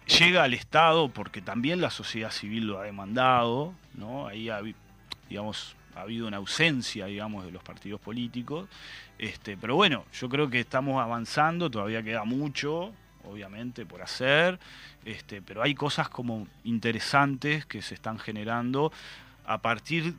llega 0.07 0.43
al 0.43 0.55
Estado 0.55 1.09
porque 1.09 1.41
también 1.41 1.81
la 1.81 1.91
sociedad 1.91 2.31
civil 2.31 2.67
lo 2.67 2.79
ha 2.79 2.85
demandado, 2.85 3.75
¿no? 3.95 4.27
Ahí 4.27 4.49
ha, 4.49 4.61
digamos, 5.29 5.77
ha 5.95 6.03
habido 6.03 6.27
una 6.27 6.39
ausencia, 6.39 7.07
digamos, 7.07 7.45
de 7.45 7.53
los 7.53 7.63
partidos 7.63 8.01
políticos. 8.01 8.69
Este, 9.19 9.57
pero 9.57 9.77
bueno, 9.77 10.05
yo 10.13 10.29
creo 10.29 10.51
que 10.51 10.61
estamos 10.61 11.03
avanzando, 11.03 11.71
todavía 11.71 12.03
queda 12.03 12.25
mucho, 12.25 12.93
obviamente, 13.25 13.87
por 13.87 14.03
hacer, 14.03 14.59
este, 15.05 15.41
pero 15.41 15.63
hay 15.63 15.75
cosas 15.75 16.09
como 16.09 16.47
interesantes 16.65 17.65
que 17.67 17.81
se 17.81 17.95
están 17.95 18.19
generando 18.19 18.93
a 19.47 19.59
partir 19.59 20.15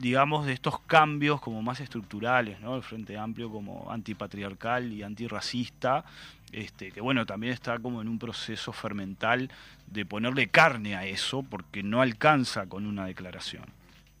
digamos, 0.00 0.46
de 0.46 0.54
estos 0.54 0.80
cambios 0.80 1.42
como 1.42 1.60
más 1.60 1.80
estructurales, 1.80 2.58
¿no? 2.60 2.74
El 2.74 2.82
Frente 2.82 3.18
Amplio 3.18 3.50
como 3.50 3.90
antipatriarcal 3.90 4.90
y 4.94 5.02
antirracista, 5.02 6.06
este, 6.52 6.92
que 6.92 7.00
bueno, 7.00 7.26
también 7.26 7.52
está 7.52 7.78
como 7.78 8.00
en 8.02 8.08
un 8.08 8.18
proceso 8.18 8.72
fermental 8.72 9.50
de 9.86 10.06
ponerle 10.06 10.48
carne 10.48 10.96
a 10.96 11.06
eso, 11.06 11.42
porque 11.42 11.82
no 11.82 12.00
alcanza 12.00 12.66
con 12.66 12.86
una 12.86 13.06
declaración. 13.06 13.64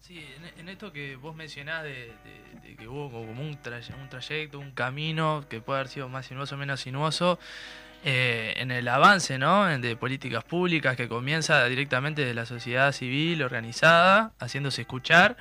Sí, 0.00 0.24
en, 0.58 0.68
esto 0.68 0.92
que 0.92 1.16
vos 1.16 1.36
mencionás 1.36 1.84
de, 1.84 2.12
que 2.78 2.88
hubo 2.88 3.10
como 3.10 3.30
un, 3.30 3.58
un 3.58 4.08
trayecto, 4.08 4.58
un 4.58 4.72
camino 4.72 5.44
que 5.48 5.60
puede 5.60 5.80
haber 5.80 5.88
sido 5.88 6.08
más 6.08 6.26
sinuoso 6.26 6.56
o 6.56 6.58
menos 6.58 6.80
sinuoso, 6.80 7.38
eh, 8.02 8.54
en 8.56 8.70
el 8.70 8.88
avance 8.88 9.38
¿no? 9.38 9.66
de 9.66 9.94
políticas 9.94 10.42
públicas 10.42 10.96
que 10.96 11.06
comienza 11.06 11.64
directamente 11.66 12.24
de 12.24 12.32
la 12.32 12.46
sociedad 12.46 12.92
civil 12.92 13.42
organizada, 13.42 14.32
haciéndose 14.40 14.82
escuchar. 14.82 15.36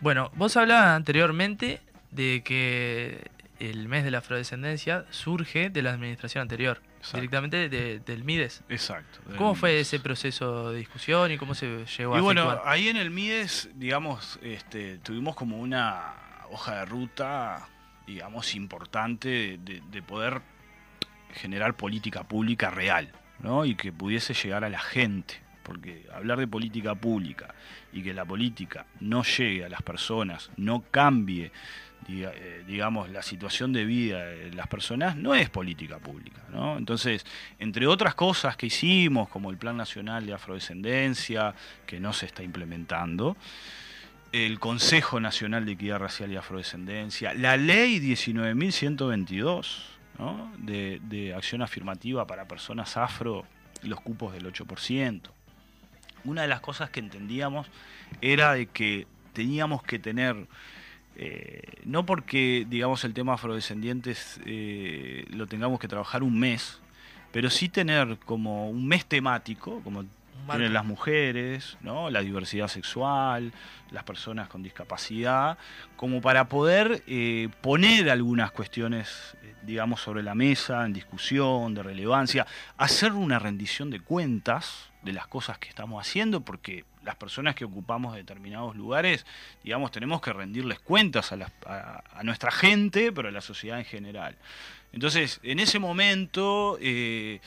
Bueno, 0.00 0.30
vos 0.34 0.56
hablabas 0.58 0.88
anteriormente 0.88 1.80
de 2.10 2.42
que 2.44 3.30
el 3.58 3.88
mes 3.88 4.04
de 4.04 4.10
la 4.10 4.18
afrodescendencia 4.18 5.06
surge 5.10 5.70
de 5.70 5.82
la 5.82 5.92
administración 5.92 6.42
anterior, 6.42 6.80
directamente 7.12 7.68
del 7.68 8.24
MIDES. 8.24 8.64
Exacto. 8.68 9.20
¿Cómo 9.36 9.54
fue 9.54 9.80
ese 9.80 10.00
proceso 10.00 10.70
de 10.70 10.78
discusión 10.78 11.30
y 11.32 11.38
cómo 11.38 11.54
se 11.54 11.84
llegó 11.84 12.16
y 12.16 12.18
a 12.18 12.22
bueno, 12.22 12.60
ahí 12.64 12.88
en 12.88 12.96
el 12.96 13.10
MIDES, 13.10 13.70
digamos, 13.74 14.38
este, 14.42 14.98
tuvimos 14.98 15.36
como 15.36 15.58
una 15.58 16.14
hoja 16.50 16.80
de 16.80 16.84
ruta, 16.84 17.68
digamos, 18.06 18.54
importante 18.54 19.58
de, 19.58 20.02
poder 20.02 20.42
generar 21.32 21.74
política 21.74 22.24
pública 22.24 22.70
real, 22.70 23.10
¿no? 23.40 23.64
Y 23.64 23.74
que 23.74 23.92
pudiese 23.92 24.34
llegar 24.34 24.64
a 24.64 24.68
la 24.68 24.80
gente 24.80 25.44
porque 25.64 26.06
hablar 26.12 26.38
de 26.38 26.46
política 26.46 26.94
pública 26.94 27.54
y 27.92 28.02
que 28.02 28.12
la 28.12 28.24
política 28.24 28.86
no 29.00 29.24
llegue 29.24 29.64
a 29.64 29.68
las 29.68 29.82
personas, 29.82 30.50
no 30.56 30.84
cambie 30.90 31.50
eh, 32.08 32.64
digamos, 32.66 33.10
la 33.10 33.22
situación 33.22 33.72
de 33.72 33.84
vida 33.84 34.24
de 34.24 34.52
las 34.52 34.66
personas 34.68 35.16
no 35.16 35.34
es 35.34 35.48
política 35.50 35.98
pública. 35.98 36.42
¿no? 36.52 36.76
Entonces, 36.76 37.24
entre 37.58 37.86
otras 37.86 38.14
cosas 38.14 38.56
que 38.56 38.66
hicimos, 38.66 39.28
como 39.28 39.50
el 39.50 39.56
Plan 39.56 39.76
Nacional 39.76 40.26
de 40.26 40.34
Afrodescendencia, 40.34 41.54
que 41.86 42.00
no 42.00 42.12
se 42.12 42.26
está 42.26 42.42
implementando, 42.42 43.36
el 44.32 44.58
Consejo 44.58 45.20
Nacional 45.20 45.64
de 45.64 45.72
Equidad 45.72 45.98
Racial 45.98 46.32
y 46.32 46.36
Afrodescendencia, 46.36 47.34
la 47.34 47.56
Ley 47.56 48.00
19.122 48.00 49.84
¿no? 50.18 50.52
de, 50.58 51.00
de 51.04 51.34
acción 51.34 51.62
afirmativa 51.62 52.26
para 52.26 52.46
personas 52.46 52.96
afro, 52.96 53.46
los 53.82 54.00
cupos 54.00 54.32
del 54.32 54.52
8%. 54.52 55.20
Una 56.24 56.42
de 56.42 56.48
las 56.48 56.60
cosas 56.60 56.90
que 56.90 57.00
entendíamos 57.00 57.68
era 58.20 58.54
de 58.54 58.66
que 58.66 59.06
teníamos 59.34 59.82
que 59.82 59.98
tener 59.98 60.46
eh, 61.16 61.62
no 61.84 62.04
porque, 62.04 62.66
digamos, 62.68 63.04
el 63.04 63.14
tema 63.14 63.34
afrodescendientes 63.34 64.40
eh, 64.46 65.24
lo 65.30 65.46
tengamos 65.46 65.78
que 65.78 65.88
trabajar 65.88 66.22
un 66.22 66.38
mes, 66.38 66.80
pero 67.32 67.50
sí 67.50 67.68
tener 67.68 68.18
como 68.24 68.68
un 68.68 68.86
mes 68.86 69.06
temático, 69.06 69.80
como 69.84 70.04
tienen 70.46 70.74
las 70.74 70.84
mujeres, 70.84 71.78
¿no? 71.80 72.10
la 72.10 72.20
diversidad 72.20 72.68
sexual, 72.68 73.52
las 73.90 74.04
personas 74.04 74.48
con 74.48 74.62
discapacidad, 74.62 75.56
como 75.96 76.20
para 76.20 76.48
poder 76.48 77.02
eh, 77.06 77.48
poner 77.62 78.10
algunas 78.10 78.50
cuestiones, 78.50 79.36
digamos, 79.62 80.00
sobre 80.00 80.22
la 80.22 80.34
mesa, 80.34 80.84
en 80.84 80.92
discusión, 80.92 81.74
de 81.74 81.82
relevancia, 81.82 82.46
hacer 82.76 83.12
una 83.12 83.38
rendición 83.38 83.88
de 83.90 84.00
cuentas 84.00 84.90
de 85.02 85.12
las 85.12 85.26
cosas 85.28 85.58
que 85.58 85.68
estamos 85.68 86.06
haciendo, 86.06 86.40
porque 86.42 86.84
las 87.04 87.16
personas 87.16 87.54
que 87.54 87.64
ocupamos 87.64 88.14
determinados 88.14 88.76
lugares, 88.76 89.26
digamos, 89.62 89.90
tenemos 89.90 90.20
que 90.20 90.32
rendirles 90.32 90.78
cuentas 90.80 91.32
a, 91.32 92.22
nuestra 92.22 92.50
gente, 92.50 93.12
pero 93.12 93.28
a 93.28 93.32
la 93.32 93.40
sociedad 93.40 93.78
en 93.78 93.84
general. 93.84 94.36
Entonces, 94.92 95.40
en 95.42 95.58
ese 95.58 95.78
momento, 95.78 96.78
eh, 96.80 97.40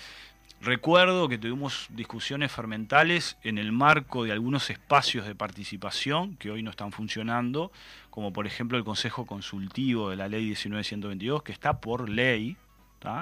recuerdo 0.62 1.28
que 1.30 1.38
tuvimos 1.38 1.88
discusiones 1.90 2.52
fermentales 2.52 3.38
en 3.44 3.58
el 3.58 3.72
marco 3.72 4.24
de 4.24 4.32
algunos 4.32 4.70
espacios 4.70 5.26
de 5.26 5.36
participación 5.36 6.36
que 6.36 6.52
hoy 6.52 6.62
no 6.62 6.72
están 6.72 6.92
funcionando, 6.92 7.72
como 8.10 8.34
por 8.34 8.48
ejemplo 8.48 8.78
el 8.78 8.84
Consejo 8.84 9.26
Consultivo 9.26 10.10
de 10.10 10.18
la 10.18 10.28
Ley 10.28 10.50
19122, 10.56 11.44
que 11.44 11.52
está 11.52 11.80
por 11.80 12.10
ley, 12.10 12.58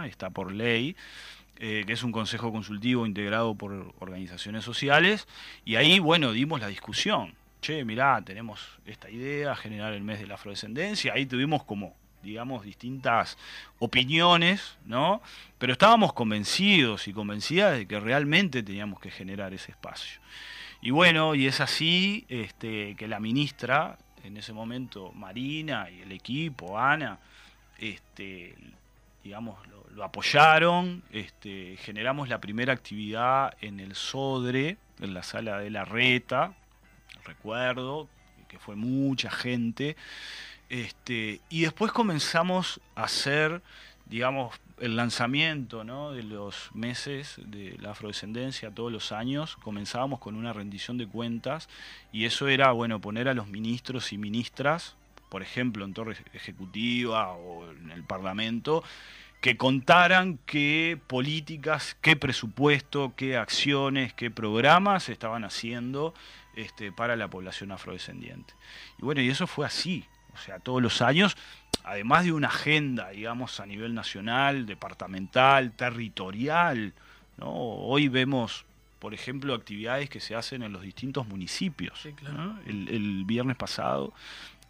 está 0.06 0.30
por 0.30 0.52
ley. 0.52 0.96
Eh, 1.58 1.86
que 1.88 1.94
es 1.94 2.04
un 2.04 2.12
consejo 2.12 2.52
consultivo 2.52 3.06
integrado 3.06 3.56
por 3.56 3.94
organizaciones 4.00 4.66
sociales, 4.66 5.26
y 5.64 5.78
ahí, 5.78 6.00
bueno, 6.00 6.34
dimos 6.34 6.60
la 6.60 6.68
discusión. 6.68 7.34
Che, 7.62 7.86
mirá, 7.86 8.22
tenemos 8.22 8.60
esta 8.86 9.10
idea, 9.10 9.56
generar 9.56 9.94
el 9.94 10.04
mes 10.04 10.20
de 10.20 10.28
la 10.28 10.36
afrodescendencia, 10.36 11.14
ahí 11.14 11.26
tuvimos 11.26 11.64
como, 11.64 11.96
digamos, 12.22 12.66
distintas 12.66 13.38
opiniones, 13.80 14.78
¿no? 14.86 15.22
Pero 15.58 15.72
estábamos 15.72 16.12
convencidos 16.12 17.08
y 17.08 17.14
convencidas 17.14 17.78
de 17.78 17.88
que 17.88 18.02
realmente 18.02 18.62
teníamos 18.62 19.00
que 19.00 19.10
generar 19.10 19.54
ese 19.54 19.72
espacio. 19.72 20.20
Y 20.82 20.92
bueno, 20.92 21.36
y 21.36 21.48
es 21.48 21.62
así 21.62 22.26
este, 22.28 22.96
que 22.96 23.08
la 23.08 23.22
ministra, 23.22 23.98
en 24.26 24.36
ese 24.36 24.52
momento 24.52 25.14
Marina 25.14 25.90
y 25.90 26.02
el 26.02 26.12
equipo, 26.12 26.78
Ana, 26.78 27.18
este, 27.80 28.56
digamos, 29.26 29.58
lo, 29.96 30.04
apoyaron, 30.04 31.02
este, 31.12 31.78
generamos 31.78 32.30
la 32.30 32.40
primera 32.40 32.74
actividad 32.74 33.58
en 33.60 33.80
el 33.80 33.96
Sodre, 33.96 34.78
en 35.00 35.16
la 35.16 35.24
sala 35.24 35.58
de 35.58 35.72
la 35.72 35.84
Reta, 35.84 36.54
recuerdo 37.24 38.08
que 38.48 38.60
fue 38.60 38.76
mucha 38.76 39.32
gente, 39.32 39.96
este, 40.70 41.42
y 41.50 41.62
después 41.64 41.92
comenzamos 41.92 42.80
a 42.94 43.06
hacer, 43.06 43.64
digamos, 44.06 44.54
el 44.80 44.96
lanzamiento 44.96 45.84
de 46.12 46.22
los 46.22 46.70
meses 46.76 47.40
de 47.44 47.78
la 47.80 47.92
afrodescendencia 47.92 48.70
todos 48.70 48.92
los 48.92 49.12
años, 49.12 49.56
comenzábamos 49.56 50.20
con 50.20 50.36
una 50.36 50.54
rendición 50.54 51.00
de 51.00 51.08
cuentas 51.08 51.68
y 52.12 52.26
eso 52.26 52.48
era, 52.48 52.72
bueno, 52.74 53.02
poner 53.02 53.28
a 53.28 53.34
los 53.34 53.48
ministros 53.48 54.14
y 54.14 54.20
ministras 54.20 54.96
por 55.30 55.42
ejemplo, 55.42 55.86
en 55.86 55.94
Torre 55.94 56.16
Ejecutiva 56.34 57.32
o 57.32 57.70
en 57.72 57.92
el 57.92 58.04
Parlamento, 58.04 58.84
que 59.42 59.58
contaran 59.58 60.40
qué 60.46 61.00
políticas, 61.08 61.96
qué 62.02 62.16
presupuesto, 62.16 63.14
qué 63.16 63.38
acciones, 63.38 64.14
qué 64.14 64.32
programas 64.32 65.10
estaban 65.10 65.44
haciendo 65.44 66.14
este, 66.56 66.92
para 66.92 67.16
la 67.16 67.28
población 67.28 67.72
afrodescendiente. 67.72 68.54
Y 68.98 69.04
bueno, 69.04 69.22
y 69.22 69.30
eso 69.30 69.46
fue 69.46 69.66
así, 69.66 70.06
o 70.34 70.38
sea, 70.38 70.60
todos 70.60 70.82
los 70.82 71.02
años, 71.02 71.38
además 71.84 72.26
de 72.26 72.32
una 72.32 72.48
agenda, 72.48 73.10
digamos, 73.10 73.60
a 73.60 73.66
nivel 73.66 73.94
nacional, 73.94 74.66
departamental, 74.66 75.74
territorial, 75.74 76.94
¿no? 77.38 77.52
Hoy 77.52 78.08
vemos 78.08 78.66
por 79.06 79.14
ejemplo, 79.14 79.54
actividades 79.54 80.10
que 80.10 80.20
se 80.20 80.34
hacen 80.34 80.64
en 80.64 80.74
los 80.74 80.82
distintos 80.82 81.28
municipios. 81.28 82.08
el, 82.66 82.90
el, 82.90 83.24
viernes 83.26 83.56
pasado 83.56 84.14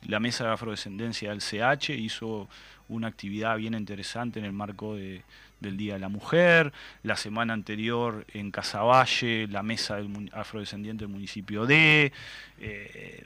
la 0.04 0.20
Mesa 0.20 0.46
de 0.46 0.54
Afrodescendencia 0.54 1.30
del 1.30 1.42
CH 1.42 1.90
hizo 1.90 2.48
una 2.88 3.08
actividad 3.08 3.58
bien 3.58 3.74
interesante 3.74 4.40
en 4.40 4.46
el 4.46 4.54
marco 4.54 4.96
del 4.96 5.78
Día 5.78 5.94
de 5.94 6.00
la 6.00 6.10
Mujer. 6.10 6.74
La 7.04 7.16
semana 7.16 7.54
anterior 7.54 8.26
en 8.34 8.52
Casaballe, 8.52 9.48
la 9.48 9.64
Mesa 9.64 9.96
del 9.96 10.30
Afrodescendiente 10.34 11.06
del 11.06 11.14
municipio 11.14 11.66
de 11.66 12.12
eh, 12.60 13.26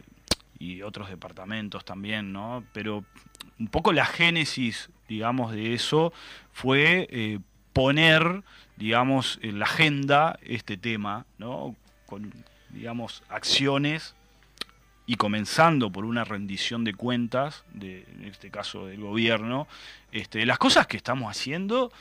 y 0.58 0.82
otros 0.82 1.10
departamentos 1.10 1.86
también, 1.86 2.32
¿no? 2.32 2.64
Pero 2.74 3.04
un 3.60 3.68
poco 3.68 3.94
la 3.94 4.06
génesis, 4.06 4.90
digamos, 5.08 5.52
de 5.52 5.74
eso 5.74 6.14
fue 6.52 7.08
eh, 7.12 7.40
poner, 7.74 8.44
digamos, 8.78 9.40
en 9.42 9.60
la 9.60 9.66
agenda 9.66 10.40
este 10.42 10.78
tema, 10.78 11.26
¿no? 11.38 11.76
Con, 12.06 12.32
digamos, 12.70 13.24
acciones 13.30 14.16
y 15.10 15.16
comenzando 15.16 15.92
por 15.92 16.06
una 16.06 16.24
rendición 16.24 16.84
de 16.84 16.94
cuentas, 16.94 17.63
de, 17.74 18.06
en 18.12 18.25
este 18.25 18.51
caso 18.51 18.86
del 18.86 19.01
gobierno, 19.01 19.68
este, 20.12 20.46
las 20.46 20.60
cosas 20.60 20.86
que 20.86 20.98
estamos 20.98 21.32
haciendo 21.32 21.92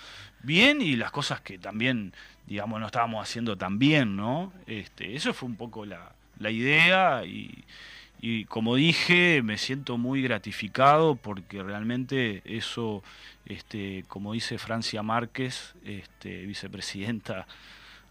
bien 0.42 0.82
y 0.82 0.94
las 0.94 1.10
cosas 1.10 1.40
que 1.40 1.56
también, 1.56 2.12
digamos, 2.46 2.78
no 2.80 2.84
estábamos 2.84 3.22
haciendo 3.22 3.56
tan 3.56 3.78
bien, 3.78 4.14
¿no? 4.14 4.52
Este, 4.66 5.16
eso 5.16 5.32
fue 5.32 5.48
un 5.48 5.56
poco 5.56 5.86
la, 5.86 6.12
la 6.38 6.50
idea 6.50 7.24
y, 7.24 7.64
y 8.20 8.44
como 8.44 8.74
dije, 8.74 9.40
me 9.42 9.56
siento 9.56 9.96
muy 9.96 10.20
gratificado 10.20 11.14
porque 11.14 11.62
realmente 11.62 12.42
eso, 12.44 13.02
este, 13.46 14.04
como 14.08 14.34
dice 14.34 14.58
Francia 14.58 15.02
Márquez, 15.02 15.76
este, 15.82 16.44
vicepresidenta 16.44 17.46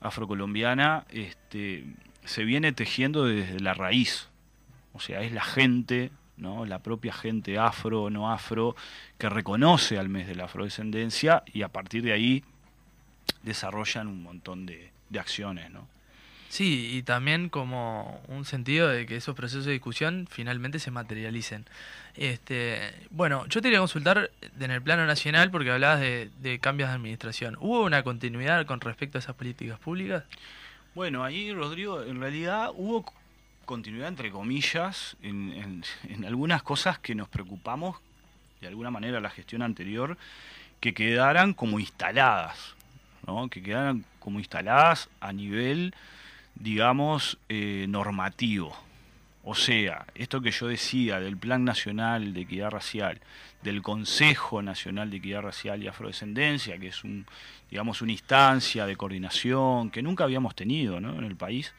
afrocolombiana, 0.02 1.06
este, 1.12 1.86
se 2.26 2.46
viene 2.46 2.72
tejiendo 2.72 3.26
desde 3.26 3.60
la 3.60 3.76
raíz. 3.76 4.30
O 4.98 5.00
sea, 5.00 5.22
es 5.22 5.32
la 5.32 5.44
gente, 5.44 6.12
¿no? 6.36 6.66
la 6.66 6.80
propia 6.80 7.14
gente 7.14 7.58
afro 7.58 8.04
o 8.04 8.10
no 8.10 8.32
afro, 8.32 8.76
que 9.18 9.30
reconoce 9.30 9.98
al 9.98 10.10
mes 10.10 10.28
de 10.28 10.36
la 10.36 10.46
afrodescendencia 10.46 11.44
y 11.54 11.62
a 11.62 11.70
partir 11.70 12.04
de 12.04 12.14
ahí 12.14 12.44
desarrollan 13.44 14.08
un 14.08 14.24
montón 14.24 14.66
de, 14.66 14.92
de 15.10 15.20
acciones. 15.20 15.72
¿no? 15.72 15.88
Sí, 16.50 16.90
y 16.94 17.04
también 17.04 17.50
como 17.50 18.22
un 18.28 18.46
sentido 18.46 18.88
de 18.88 19.06
que 19.06 19.18
esos 19.18 19.36
procesos 19.36 19.66
de 19.66 19.74
discusión 19.74 20.28
finalmente 20.30 20.80
se 20.80 20.92
materialicen. 20.92 21.66
Este, 22.16 22.94
bueno, 23.10 23.46
yo 23.48 23.62
te 23.62 23.68
quería 23.68 23.80
consultar 23.80 24.32
en 24.60 24.72
el 24.72 24.82
plano 24.82 25.06
nacional 25.06 25.52
porque 25.52 25.72
hablabas 25.72 26.00
de, 26.00 26.60
cambios 26.62 26.90
de 26.90 26.96
administración. 26.96 27.58
¿Hubo 27.60 27.84
una 27.84 28.04
continuidad 28.04 28.66
con 28.66 28.80
respecto 28.80 29.18
a 29.18 29.20
esas 29.20 29.36
políticas 29.36 29.78
públicas? 29.78 30.24
Bueno, 30.96 31.24
ahí, 31.24 31.54
Rodrigo, 31.54 32.02
en 32.02 32.20
realidad 32.20 32.72
hubo 32.74 33.06
continuidad, 33.68 34.08
entre 34.08 34.32
comillas, 34.32 35.16
en, 35.22 35.84
en 36.10 36.26
algunas 36.26 36.64
cosas 36.64 36.98
que 36.98 37.14
nos 37.14 37.30
preocupamos, 37.30 37.98
de 38.62 38.68
alguna 38.68 38.90
manera, 38.90 39.20
la 39.20 39.30
gestión 39.30 39.62
anterior, 39.62 40.18
que 40.80 40.96
quedaran 40.96 41.54
como 41.54 41.80
instaladas, 41.80 42.76
¿no? 43.28 43.48
que 43.50 43.62
quedaran 43.62 44.04
como 44.20 44.40
instaladas 44.40 45.10
a 45.20 45.32
nivel 45.32 45.94
digamos, 46.60 47.38
eh, 47.50 47.86
normativo. 47.90 48.76
O 49.44 49.56
sea, 49.56 50.06
esto 50.16 50.42
que 50.42 50.52
yo 50.52 50.68
decía 50.68 51.20
del 51.20 51.38
Plan 51.38 51.64
Nacional 51.64 52.34
de 52.34 52.42
Equidad 52.42 52.72
Racial, 52.72 53.22
del 53.64 53.82
Consejo 53.82 54.62
Nacional 54.62 55.10
de 55.10 55.18
Equidad 55.18 55.42
Racial 55.42 55.82
y 55.82 55.88
Afrodescendencia, 55.88 56.78
que 56.78 56.88
es 56.88 57.04
un, 57.04 57.26
digamos, 57.70 58.02
una 58.02 58.12
instancia 58.12 58.86
de 58.86 58.98
coordinación 58.98 59.90
que 59.90 60.02
nunca 60.02 60.26
habíamos 60.26 60.54
tenido 60.54 60.98
en 60.98 61.24
el 61.24 61.36
país, 61.38 61.74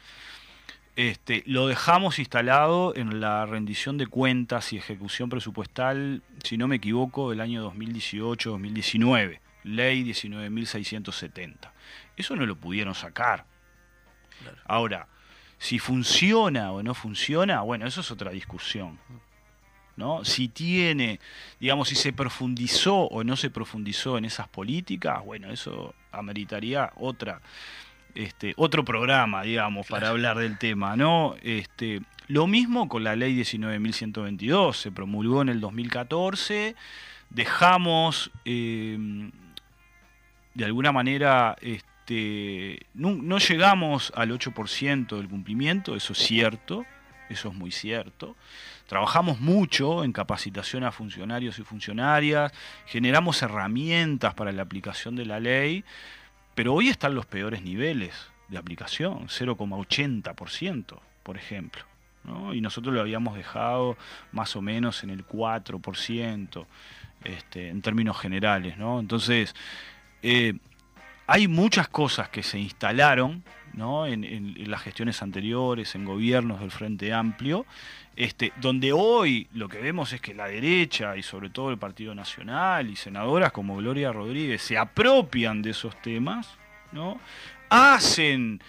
este, 0.99 1.45
lo 1.47 1.69
dejamos 1.69 2.19
instalado 2.19 2.93
en 2.97 3.21
la 3.21 3.47
rendición 3.47 3.99
de 3.99 4.09
cuentas 4.09 4.73
y 4.73 4.79
ejecución 4.79 5.31
presupuestal, 5.31 6.25
si 6.43 6.59
no 6.59 6.67
me 6.67 6.77
equivoco, 6.77 7.31
del 7.31 7.41
año 7.41 7.73
2018-2019, 7.73 9.39
ley 9.63 10.03
19.670. 10.03 11.71
Eso 12.17 12.35
no 12.35 12.45
lo 12.47 12.57
pudieron 12.57 12.97
sacar 12.97 13.47
Ahora, 14.65 15.07
si 15.59 15.79
funciona 15.79 16.73
o 16.73 16.83
no 16.83 16.95
funciona, 16.95 17.61
bueno, 17.63 17.87
eso 17.87 18.01
es 18.01 18.11
otra 18.11 18.31
discusión. 18.31 18.99
¿no? 19.97 20.25
Si 20.25 20.49
tiene, 20.49 21.19
digamos, 21.59 21.89
si 21.89 21.97
se 21.97 22.13
profundizó 22.13 22.97
o 22.97 23.25
no 23.25 23.37
se 23.37 23.51
profundizó 23.51 24.19
en 24.19 24.25
esas 24.25 24.49
políticas, 24.49 25.25
bueno, 25.25 25.51
eso 25.51 25.95
ameritaría 26.13 26.93
otra, 26.97 27.41
este, 28.15 28.55
otro 28.57 28.85
programa, 28.85 29.43
digamos, 29.43 29.87
para 29.87 30.09
hablar 30.09 30.39
del 30.39 30.59
tema, 30.59 30.97
¿no? 30.97 31.35
Este, 31.43 32.03
lo 32.27 32.47
mismo 32.47 32.89
con 32.89 33.05
la 33.05 33.17
ley 33.17 33.37
19.122, 33.39 34.75
se 34.75 34.93
promulgó 34.93 35.43
en 35.43 35.49
el 35.49 35.61
2014, 35.61 36.77
dejamos 37.31 38.31
eh, 38.45 39.31
de 40.55 40.65
alguna 40.65 40.93
manera 40.93 41.57
este, 41.61 41.89
este, 42.09 42.87
no, 42.95 43.37
llegamos 43.37 44.15
al 44.17 44.31
8% 44.31 45.15
del 45.15 45.29
cumplimiento, 45.29 45.95
eso 45.95 46.15
es 46.15 46.19
cierto, 46.19 46.87
eso 47.29 47.51
es 47.51 47.55
muy 47.55 47.71
cierto. 47.71 48.35
Trabajamos 48.87 49.41
mucho 49.41 50.03
en 50.05 50.13
capacitación 50.15 50.85
a 50.85 50.91
funcionarios 50.91 51.59
y 51.59 51.65
funcionarias, 51.65 52.51
generamos 52.87 53.43
herramientas 53.43 54.33
para 54.33 54.53
la 54.53 54.63
aplicación 54.63 55.17
de 55.17 55.27
la 55.27 55.39
ley, 55.39 55.85
pero 56.59 56.75
hoy 56.75 56.89
están 56.89 57.15
los 57.15 57.25
peores 57.25 57.63
niveles 57.63 58.13
de 58.49 58.59
aplicación, 58.59 59.29
0,80%, 59.29 60.99
por 61.23 61.37
ejemplo. 61.37 61.85
Y 62.53 62.61
nosotros 62.61 62.93
lo 62.93 63.01
habíamos 63.01 63.37
dejado 63.37 63.97
más 64.33 64.57
o 64.57 64.61
menos 64.61 65.05
en 65.05 65.11
el 65.11 65.25
4%, 65.25 66.67
este, 67.23 67.69
en 67.69 67.81
términos 67.81 68.19
generales. 68.19 68.77
¿no? 68.77 68.99
Entonces, 68.99 69.55
eh, 70.25 70.55
hay 71.29 71.47
muchas 71.47 71.89
cosas 71.89 72.31
que 72.31 72.43
se 72.43 72.59
instalaron 72.59 73.45
en, 73.75 74.71
las 74.71 74.83
gestiones 74.83 75.23
anteriores, 75.23 75.95
en 75.95 76.05
gobiernos 76.05 76.59
del 76.59 76.71
Frente 76.71 77.13
Amplio, 77.13 77.67
este, 78.17 78.53
donde 78.61 78.93
hoy 78.93 79.47
lo 79.53 79.69
que 79.69 79.79
vemos 79.79 80.13
es 80.13 80.21
que 80.21 80.35
la 80.35 80.49
derecha 80.49 81.17
y 81.17 81.23
sobre 81.23 81.51
todo 81.51 81.71
el 81.71 81.79
Partido 81.79 82.15
Nacional 82.15 82.91
y 82.91 82.97
senadoras 82.97 83.53
como 83.53 83.77
Gloria 83.77 84.11
Rodríguez 84.11 84.63
se 84.63 84.79
apropian 84.79 85.63
de 85.63 85.71
esos 85.71 86.01
temas, 86.03 86.57
¿no? 86.93 87.21
hacen 87.69 88.61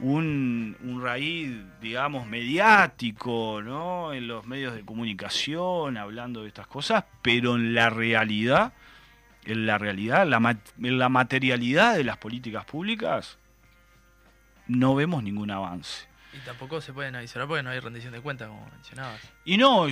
un, 0.00 0.76
un, 0.82 1.02
raíz, 1.02 1.50
digamos, 1.80 2.26
mediático, 2.26 3.62
¿no? 3.62 4.12
En 4.12 4.26
los 4.28 4.46
medios 4.46 4.74
de 4.74 4.84
comunicación, 4.84 5.96
hablando 5.96 6.42
de 6.42 6.48
estas 6.48 6.66
cosas, 6.66 7.04
pero 7.22 7.54
en 7.54 7.74
la 7.74 7.90
realidad 7.90 8.72
en 9.44 9.66
la 9.66 9.78
realidad, 9.78 10.26
la, 10.26 10.58
en 10.82 10.98
la 10.98 11.08
materialidad 11.08 11.96
de 11.96 12.04
las 12.04 12.18
políticas 12.18 12.64
públicas, 12.64 13.38
no 14.66 14.94
vemos 14.94 15.22
ningún 15.22 15.50
avance. 15.50 16.06
Y 16.34 16.38
tampoco 16.44 16.80
se 16.80 16.92
pueden 16.92 17.16
avisar 17.16 17.46
porque 17.46 17.62
no 17.62 17.70
hay 17.70 17.80
rendición 17.80 18.12
de 18.12 18.20
cuentas, 18.20 18.48
como 18.48 18.68
mencionabas. 18.70 19.20
Y 19.44 19.56
no, 19.56 19.86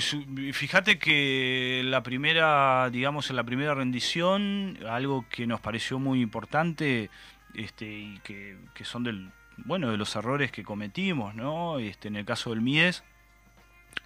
fíjate 0.52 0.98
que 0.98 1.80
la 1.85 2.02
primera, 2.02 2.90
digamos, 2.90 3.30
en 3.30 3.37
la 3.37 3.44
primera 3.44 3.74
rendición, 3.74 4.78
algo 4.88 5.24
que 5.30 5.46
nos 5.46 5.61
pareció 5.61 5.98
muy 5.98 6.20
importante, 6.20 7.11
este, 7.54 7.87
y 7.87 8.20
que, 8.22 8.59
que 8.74 8.85
son 8.85 9.02
del, 9.02 9.30
bueno, 9.56 9.90
de 9.90 9.96
los 9.96 10.14
errores 10.14 10.52
que 10.52 10.62
cometimos, 10.62 11.35
¿no? 11.35 11.78
Este, 11.78 12.09
en 12.09 12.16
el 12.16 12.26
caso 12.26 12.50
del 12.50 12.61
MIES, 12.61 13.02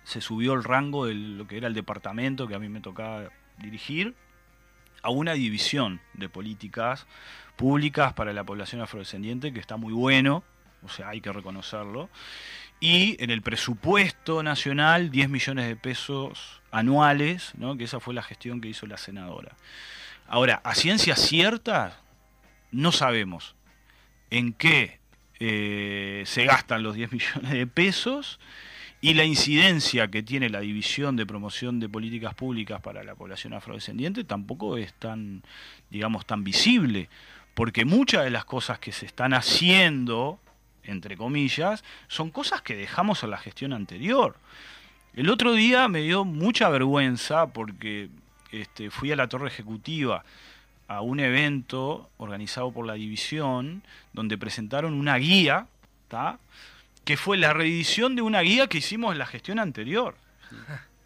se 0.04 0.20
subió 0.20 0.54
el 0.54 0.62
rango 0.62 1.06
de 1.06 1.14
lo 1.14 1.46
que 1.46 1.56
era 1.56 1.66
el 1.66 1.74
departamento 1.74 2.46
que 2.46 2.54
a 2.54 2.58
mí 2.58 2.68
me 2.68 2.80
tocaba 2.80 3.30
dirigir, 3.58 4.14
a 5.02 5.10
una 5.10 5.32
división 5.34 6.00
de 6.14 6.28
políticas 6.28 7.06
públicas 7.56 8.12
para 8.12 8.32
la 8.32 8.44
población 8.44 8.80
afrodescendiente 8.80 9.52
que 9.52 9.60
está 9.60 9.76
muy 9.76 9.92
bueno, 9.92 10.42
o 10.82 10.88
sea, 10.88 11.10
hay 11.10 11.20
que 11.20 11.32
reconocerlo. 11.32 12.08
Y 12.80 13.22
en 13.22 13.30
el 13.30 13.42
presupuesto 13.42 14.42
nacional, 14.42 15.10
10 15.10 15.28
millones 15.28 15.68
de 15.68 15.76
pesos 15.76 16.62
anuales, 16.70 17.52
¿no? 17.56 17.76
que 17.76 17.84
esa 17.84 18.00
fue 18.00 18.14
la 18.14 18.22
gestión 18.22 18.60
que 18.60 18.68
hizo 18.68 18.86
la 18.86 18.96
senadora. 18.96 19.54
Ahora, 20.26 20.62
a 20.64 20.74
ciencia 20.74 21.16
cierta, 21.16 22.00
no 22.70 22.92
sabemos 22.92 23.56
en 24.30 24.54
qué 24.54 25.00
eh, 25.40 26.22
se 26.26 26.44
gastan 26.44 26.82
los 26.82 26.94
10 26.94 27.12
millones 27.12 27.50
de 27.50 27.66
pesos 27.66 28.40
y 29.00 29.14
la 29.14 29.24
incidencia 29.24 30.08
que 30.08 30.22
tiene 30.22 30.50
la 30.50 30.60
división 30.60 31.16
de 31.16 31.24
promoción 31.24 31.80
de 31.80 31.88
políticas 31.88 32.34
públicas 32.34 32.80
para 32.80 33.02
la 33.02 33.14
población 33.14 33.54
afrodescendiente 33.54 34.24
tampoco 34.24 34.76
es 34.76 34.92
tan, 34.94 35.42
digamos, 35.88 36.26
tan 36.26 36.44
visible, 36.44 37.08
porque 37.54 37.84
muchas 37.84 38.24
de 38.24 38.30
las 38.30 38.44
cosas 38.44 38.78
que 38.78 38.92
se 38.92 39.06
están 39.06 39.32
haciendo, 39.32 40.38
entre 40.84 41.16
comillas, 41.16 41.82
son 42.08 42.30
cosas 42.30 42.60
que 42.60 42.76
dejamos 42.76 43.24
a 43.24 43.26
la 43.26 43.38
gestión 43.38 43.72
anterior. 43.72 44.36
El 45.14 45.30
otro 45.30 45.54
día 45.54 45.88
me 45.88 46.02
dio 46.02 46.24
mucha 46.24 46.68
vergüenza 46.68 47.48
porque 47.48 48.10
este, 48.52 48.90
fui 48.90 49.10
a 49.12 49.16
la 49.16 49.28
torre 49.28 49.48
ejecutiva 49.48 50.24
a 50.88 51.00
un 51.00 51.20
evento 51.20 52.10
organizado 52.18 52.70
por 52.72 52.86
la 52.86 52.94
división 52.94 53.82
donde 54.12 54.36
presentaron 54.36 54.92
una 54.92 55.16
guía. 55.16 55.66
Que 57.04 57.16
fue 57.16 57.36
la 57.36 57.52
reedición 57.52 58.16
de 58.16 58.22
una 58.22 58.40
guía 58.40 58.66
que 58.66 58.78
hicimos 58.78 59.12
en 59.12 59.18
la 59.18 59.26
gestión 59.26 59.58
anterior. 59.58 60.16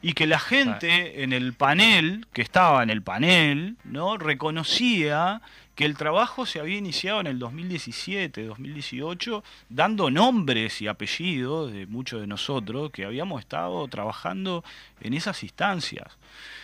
Y 0.03 0.13
que 0.13 0.27
la 0.27 0.39
gente 0.39 1.23
en 1.23 1.33
el 1.33 1.55
panel, 1.55 2.27
que 2.33 2.43
estaba 2.43 2.83
en 2.83 2.91
el 2.91 3.03
panel, 3.03 3.77
¿no? 3.85 4.19
reconocía 4.19 5.41
que 5.75 5.85
el 5.85 5.97
trabajo 5.97 6.47
se 6.47 6.61
había 6.61 6.77
iniciado 6.77 7.21
en 7.21 7.27
el 7.27 7.39
2017, 7.39 8.45
2018, 8.45 9.43
dando 9.71 10.11
nombres 10.11 10.81
y 10.83 10.89
apellidos 10.89 11.73
de 11.73 11.87
muchos 11.87 12.21
de 12.21 12.27
nosotros 12.27 12.91
que 12.91 13.05
habíamos 13.05 13.41
estado 13.41 13.87
trabajando 13.89 14.63
en 15.01 15.15
esas 15.15 15.43
instancias. 15.43 16.07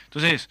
Entonces, 0.04 0.48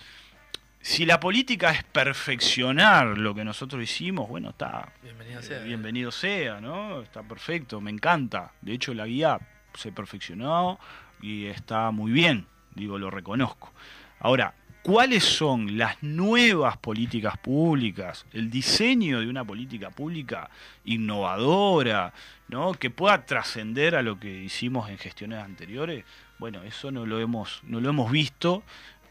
si 0.82 1.06
la 1.06 1.20
política 1.20 1.72
es 1.72 1.84
perfeccionar 1.84 3.18
lo 3.18 3.36
que 3.36 3.44
nosotros 3.44 3.84
hicimos, 3.84 4.30
bueno, 4.30 4.50
está. 4.52 4.92
Bienvenido 5.04 5.42
sea. 5.42 5.60
bienvenido 5.64 6.12
sea, 6.12 6.62
¿no? 6.62 7.02
Está 7.02 7.22
perfecto, 7.24 7.82
me 7.82 7.92
encanta. 7.92 8.54
De 8.62 8.74
hecho, 8.74 8.94
la 8.94 9.06
guía 9.06 9.40
se 9.74 9.92
perfeccionó 9.92 10.80
y 11.22 11.46
está 11.46 11.92
muy 11.92 12.12
bien, 12.12 12.48
digo, 12.76 12.98
lo 12.98 13.12
reconozco. 13.12 13.74
Ahora, 14.20 14.54
cuáles 14.82 15.24
son 15.24 15.78
las 15.78 16.02
nuevas 16.02 16.78
políticas 16.78 17.38
públicas, 17.38 18.26
el 18.32 18.50
diseño 18.50 19.20
de 19.20 19.28
una 19.28 19.44
política 19.44 19.90
pública 19.90 20.50
innovadora, 20.86 22.14
¿no? 22.48 22.74
que 22.74 22.90
pueda 22.90 23.26
trascender 23.26 23.96
a 23.96 24.02
lo 24.02 24.20
que 24.20 24.44
hicimos 24.44 24.90
en 24.90 24.98
gestiones 24.98 25.44
anteriores, 25.44 26.06
bueno, 26.38 26.64
eso 26.64 26.90
no 26.90 27.06
lo 27.06 27.20
hemos, 27.20 27.62
no 27.64 27.82
lo 27.82 27.90
hemos 27.90 28.12
visto 28.12 28.64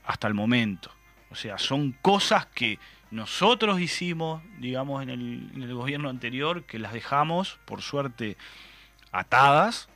hasta 0.04 0.26
el 0.28 0.34
momento. 0.34 0.90
O 1.30 1.34
sea, 1.34 1.58
son 1.58 1.92
cosas 1.92 2.46
que 2.46 2.78
nosotros 3.10 3.80
hicimos, 3.80 4.42
digamos, 4.58 5.02
en 5.02 5.10
el, 5.10 5.50
en 5.54 5.62
el 5.62 5.74
gobierno 5.74 6.08
anterior, 6.08 6.64
que 6.64 6.78
las 6.78 6.92
dejamos, 6.92 7.58
por 7.64 7.82
suerte, 7.82 8.36
atadas, 9.12 9.88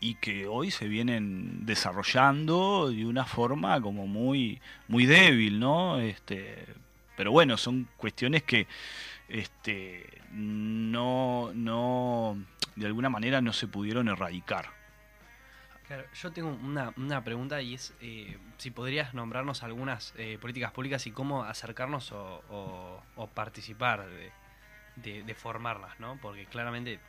y 0.00 0.14
que 0.16 0.46
hoy 0.46 0.70
se 0.70 0.88
vienen 0.88 1.66
desarrollando 1.66 2.90
de 2.90 3.06
una 3.06 3.24
forma 3.24 3.80
como 3.80 4.06
muy 4.06 4.60
muy 4.86 5.06
débil, 5.06 5.58
¿no? 5.58 5.98
Este, 5.98 6.66
pero 7.16 7.32
bueno, 7.32 7.56
son 7.56 7.88
cuestiones 7.96 8.42
que 8.42 8.66
este, 9.28 10.22
no 10.32 11.50
no 11.54 12.36
de 12.76 12.86
alguna 12.86 13.08
manera 13.08 13.40
no 13.40 13.52
se 13.52 13.66
pudieron 13.66 14.08
erradicar. 14.08 14.77
Claro, 15.88 16.04
yo 16.14 16.30
tengo 16.30 16.50
una, 16.50 16.92
una 16.98 17.24
pregunta 17.24 17.62
y 17.62 17.72
es 17.72 17.94
eh, 18.02 18.36
si 18.58 18.70
podrías 18.70 19.14
nombrarnos 19.14 19.62
algunas 19.62 20.12
eh, 20.18 20.36
políticas 20.38 20.70
públicas 20.70 21.06
y 21.06 21.12
cómo 21.12 21.44
acercarnos 21.44 22.12
o, 22.12 23.02
participar 23.34 24.06
de, 24.96 25.34
formarlas, 25.34 25.98
¿no? 25.98 26.18
Porque 26.20 26.44
claramente 26.44 27.00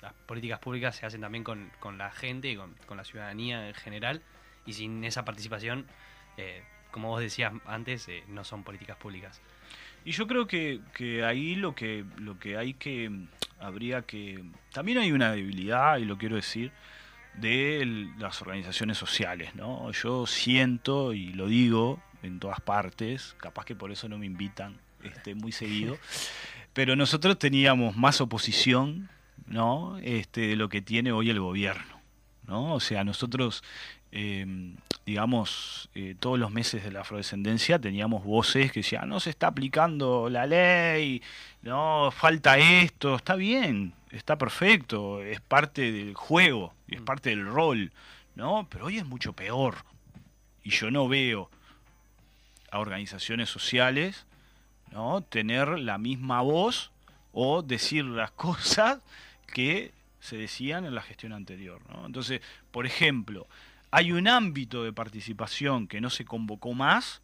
las 0.00 0.12
políticas 0.26 0.58
públicas 0.58 0.96
se 0.96 1.06
hacen 1.06 1.20
también 1.20 1.44
con, 1.44 1.70
con 1.78 1.96
la 1.96 2.10
gente 2.10 2.50
y 2.50 2.56
con, 2.56 2.74
con, 2.86 2.96
la 2.96 3.04
ciudadanía 3.04 3.68
en 3.68 3.74
general, 3.74 4.20
y 4.66 4.72
sin 4.72 5.04
esa 5.04 5.24
participación, 5.24 5.86
eh, 6.36 6.62
como 6.90 7.08
vos 7.10 7.20
decías 7.20 7.52
antes, 7.66 8.08
eh, 8.08 8.24
no 8.28 8.42
son 8.42 8.64
políticas 8.64 8.96
públicas. 8.96 9.40
Y 10.04 10.10
yo 10.12 10.26
creo 10.26 10.46
que, 10.46 10.80
que, 10.92 11.24
ahí 11.24 11.54
lo 11.54 11.74
que, 11.74 12.04
lo 12.18 12.38
que 12.38 12.56
hay 12.56 12.74
que, 12.74 13.10
habría 13.60 14.02
que, 14.02 14.44
también 14.72 14.98
hay 14.98 15.12
una 15.12 15.32
debilidad, 15.32 15.98
y 15.98 16.04
lo 16.04 16.18
quiero 16.18 16.36
decir, 16.36 16.72
de 17.40 18.08
las 18.18 18.40
organizaciones 18.42 18.98
sociales, 18.98 19.54
¿no? 19.54 19.90
Yo 19.92 20.26
siento, 20.26 21.12
y 21.12 21.32
lo 21.32 21.46
digo 21.46 22.00
en 22.22 22.40
todas 22.40 22.60
partes, 22.60 23.36
capaz 23.38 23.64
que 23.64 23.74
por 23.74 23.92
eso 23.92 24.08
no 24.08 24.18
me 24.18 24.26
invitan 24.26 24.78
este, 25.02 25.34
muy 25.34 25.52
seguido, 25.52 25.98
pero 26.72 26.96
nosotros 26.96 27.38
teníamos 27.38 27.96
más 27.96 28.20
oposición 28.20 29.08
¿no? 29.46 29.98
Este, 30.02 30.48
de 30.48 30.56
lo 30.56 30.68
que 30.68 30.82
tiene 30.82 31.12
hoy 31.12 31.30
el 31.30 31.40
gobierno. 31.40 32.00
¿no? 32.46 32.74
O 32.74 32.80
sea, 32.80 33.04
nosotros, 33.04 33.62
eh, 34.12 34.74
digamos, 35.04 35.88
eh, 35.94 36.14
todos 36.18 36.38
los 36.38 36.50
meses 36.50 36.84
de 36.84 36.92
la 36.92 37.00
afrodescendencia 37.00 37.78
teníamos 37.78 38.24
voces 38.24 38.72
que 38.72 38.80
decían, 38.80 39.08
no 39.08 39.20
se 39.20 39.30
está 39.30 39.48
aplicando 39.48 40.28
la 40.30 40.46
ley, 40.46 41.22
no, 41.62 42.10
falta 42.12 42.58
esto, 42.58 43.16
está 43.16 43.34
bien, 43.34 43.92
está 44.16 44.38
perfecto, 44.38 45.22
es 45.22 45.40
parte 45.40 45.92
del 45.92 46.14
juego, 46.14 46.74
es 46.88 47.00
parte 47.00 47.30
del 47.30 47.46
rol, 47.46 47.92
¿no? 48.34 48.66
Pero 48.70 48.86
hoy 48.86 48.98
es 48.98 49.06
mucho 49.06 49.32
peor. 49.32 49.76
Y 50.62 50.70
yo 50.70 50.90
no 50.90 51.08
veo 51.08 51.50
a 52.70 52.78
organizaciones 52.78 53.48
sociales 53.48 54.26
¿no? 54.90 55.20
tener 55.22 55.78
la 55.78 55.98
misma 55.98 56.42
voz 56.42 56.90
o 57.32 57.62
decir 57.62 58.04
las 58.04 58.30
cosas 58.32 59.00
que 59.46 59.92
se 60.20 60.36
decían 60.36 60.84
en 60.84 60.94
la 60.94 61.02
gestión 61.02 61.32
anterior. 61.32 61.80
¿no? 61.88 62.06
Entonces, 62.06 62.40
por 62.70 62.86
ejemplo, 62.86 63.46
hay 63.90 64.12
un 64.12 64.26
ámbito 64.28 64.82
de 64.82 64.92
participación 64.92 65.86
que 65.86 66.00
no 66.00 66.10
se 66.10 66.24
convocó 66.24 66.74
más 66.74 67.22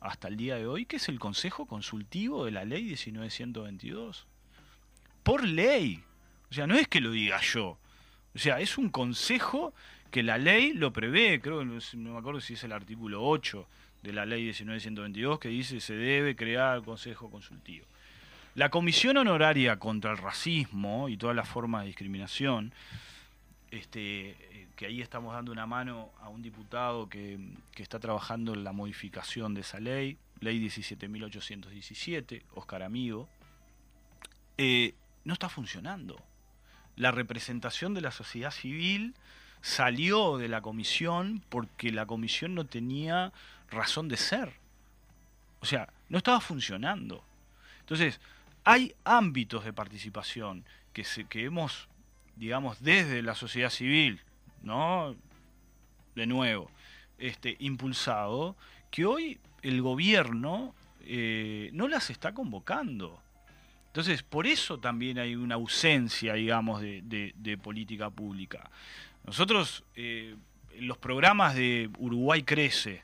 hasta 0.00 0.28
el 0.28 0.36
día 0.36 0.56
de 0.56 0.66
hoy, 0.66 0.86
que 0.86 0.96
es 0.96 1.08
el 1.08 1.18
Consejo 1.18 1.66
Consultivo 1.66 2.44
de 2.44 2.50
la 2.50 2.64
Ley 2.64 2.84
19122. 2.84 4.26
Por 5.22 5.46
ley. 5.46 6.02
O 6.50 6.54
sea, 6.54 6.66
no 6.66 6.74
es 6.74 6.88
que 6.88 7.00
lo 7.00 7.12
diga 7.12 7.40
yo. 7.40 7.78
O 8.34 8.38
sea, 8.38 8.60
es 8.60 8.78
un 8.78 8.90
consejo 8.90 9.72
que 10.10 10.22
la 10.22 10.38
ley 10.38 10.72
lo 10.72 10.92
prevé, 10.92 11.40
creo, 11.40 11.64
no 11.64 11.80
me 11.94 12.18
acuerdo 12.18 12.40
si 12.40 12.54
es 12.54 12.64
el 12.64 12.72
artículo 12.72 13.24
8 13.24 13.66
de 14.02 14.12
la 14.12 14.26
ley 14.26 14.44
19122, 14.44 15.38
que 15.38 15.48
dice 15.48 15.80
se 15.80 15.94
debe 15.94 16.34
crear 16.34 16.76
el 16.76 16.82
Consejo 16.82 17.30
Consultivo. 17.30 17.86
La 18.54 18.70
Comisión 18.70 19.16
Honoraria 19.16 19.78
contra 19.78 20.10
el 20.10 20.18
Racismo 20.18 21.08
y 21.08 21.16
todas 21.16 21.36
las 21.36 21.48
formas 21.48 21.82
de 21.82 21.88
discriminación, 21.88 22.72
este, 23.70 24.30
eh, 24.30 24.68
que 24.74 24.86
ahí 24.86 25.00
estamos 25.00 25.32
dando 25.32 25.52
una 25.52 25.66
mano 25.66 26.10
a 26.20 26.28
un 26.28 26.42
diputado 26.42 27.08
que, 27.08 27.38
que 27.72 27.84
está 27.84 28.00
trabajando 28.00 28.54
en 28.54 28.64
la 28.64 28.72
modificación 28.72 29.54
de 29.54 29.60
esa 29.60 29.78
ley, 29.78 30.18
ley 30.40 30.60
17.817, 30.66 32.42
Oscar 32.54 32.82
Amigo, 32.82 33.28
eh, 34.58 34.94
no 35.24 35.34
está 35.34 35.48
funcionando. 35.48 36.20
La 37.00 37.12
representación 37.12 37.94
de 37.94 38.02
la 38.02 38.10
sociedad 38.10 38.50
civil 38.50 39.14
salió 39.62 40.36
de 40.36 40.48
la 40.48 40.60
comisión 40.60 41.42
porque 41.48 41.92
la 41.92 42.04
comisión 42.04 42.54
no 42.54 42.66
tenía 42.66 43.32
razón 43.70 44.06
de 44.08 44.18
ser. 44.18 44.52
O 45.60 45.64
sea, 45.64 45.88
no 46.10 46.18
estaba 46.18 46.42
funcionando. 46.42 47.24
Entonces, 47.80 48.20
hay 48.64 48.94
ámbitos 49.02 49.64
de 49.64 49.72
participación 49.72 50.62
que, 50.92 51.04
se, 51.04 51.24
que 51.24 51.46
hemos, 51.46 51.88
digamos, 52.36 52.82
desde 52.82 53.22
la 53.22 53.34
sociedad 53.34 53.70
civil, 53.70 54.20
¿no? 54.62 55.16
De 56.14 56.26
nuevo, 56.26 56.70
este, 57.16 57.56
impulsado, 57.60 58.56
que 58.90 59.06
hoy 59.06 59.38
el 59.62 59.80
gobierno 59.80 60.74
eh, 61.06 61.70
no 61.72 61.88
las 61.88 62.10
está 62.10 62.34
convocando. 62.34 63.22
Entonces, 63.90 64.22
por 64.22 64.46
eso 64.46 64.78
también 64.78 65.18
hay 65.18 65.34
una 65.34 65.56
ausencia, 65.56 66.34
digamos, 66.34 66.80
de, 66.80 67.58
política 67.60 68.08
pública. 68.08 68.70
Nosotros, 69.26 69.82
eh, 69.96 70.36
los 70.78 70.96
programas 70.96 71.56
de 71.56 71.90
Uruguay 71.98 72.44
Crece, 72.44 73.02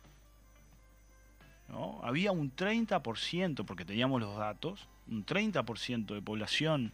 ¿no? 1.68 2.00
había 2.04 2.30
un 2.30 2.54
30%, 2.54 3.64
porque 3.64 3.84
teníamos 3.84 4.20
los 4.20 4.36
datos, 4.36 4.86
un 5.08 5.26
30% 5.26 6.14
de 6.14 6.22
población 6.22 6.92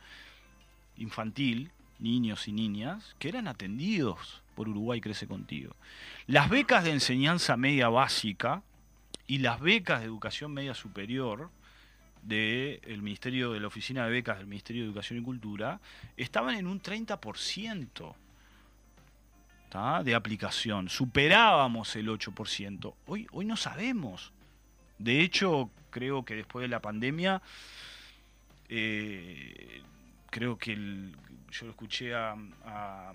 infantil, 0.96 1.70
niños 1.98 2.48
y 2.48 2.52
niñas, 2.52 3.14
que 3.18 3.28
eran 3.28 3.46
atendidos 3.46 4.40
por 4.54 4.70
Uruguay 4.70 5.02
Crece 5.02 5.26
Contigo. 5.26 5.76
Las 6.26 6.48
becas 6.48 6.84
de 6.84 6.92
enseñanza 6.92 7.58
media 7.58 7.90
básica 7.90 8.62
y 9.26 9.38
las 9.38 9.60
becas 9.60 10.00
de 10.00 10.06
educación 10.06 10.54
media 10.54 10.72
superior 10.72 11.50
del 12.22 13.02
Ministerio 13.02 13.52
de 13.52 13.60
la 13.60 13.66
Oficina 13.66 14.04
de 14.04 14.12
Becas 14.12 14.38
del 14.38 14.46
Ministerio 14.46 14.82
de 14.82 14.88
Educación 14.88 15.18
y 15.18 15.22
Cultura 15.22 15.80
estaban 16.16 16.54
en 16.54 16.66
un 16.66 16.80
30% 16.80 18.14
de 20.04 20.14
aplicación. 20.14 20.88
Superábamos 20.90 21.96
el 21.96 22.08
8%. 22.08 22.94
Hoy, 23.06 23.26
hoy 23.32 23.44
no 23.46 23.56
sabemos. 23.56 24.32
De 24.98 25.20
hecho, 25.20 25.70
creo 25.90 26.24
que 26.24 26.34
después 26.34 26.62
de 26.62 26.68
la 26.68 26.80
pandemia 26.80 27.40
eh, 28.68 29.82
creo 30.30 30.58
que 30.58 30.74
yo 31.50 31.66
lo 31.66 31.70
escuché 31.70 32.14
a, 32.14 33.14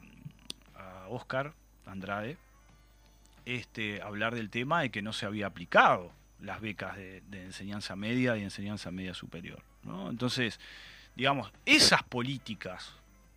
Oscar 1.09 1.53
Andrade 1.85 2.37
este, 3.45 4.01
hablar 4.01 4.35
del 4.35 4.49
tema 4.49 4.81
de 4.81 4.91
que 4.91 5.01
no 5.01 5.13
se 5.13 5.25
había 5.25 5.47
aplicado 5.47 6.11
las 6.41 6.62
becas 6.62 6.95
de, 6.97 7.21
enseñanza 7.32 7.95
media 7.95 8.38
y 8.38 8.43
enseñanza 8.43 8.91
media 8.91 9.13
superior. 9.13 9.62
Entonces, 10.10 10.60
digamos, 11.15 11.52
esas 11.65 12.04
políticas 12.04 12.93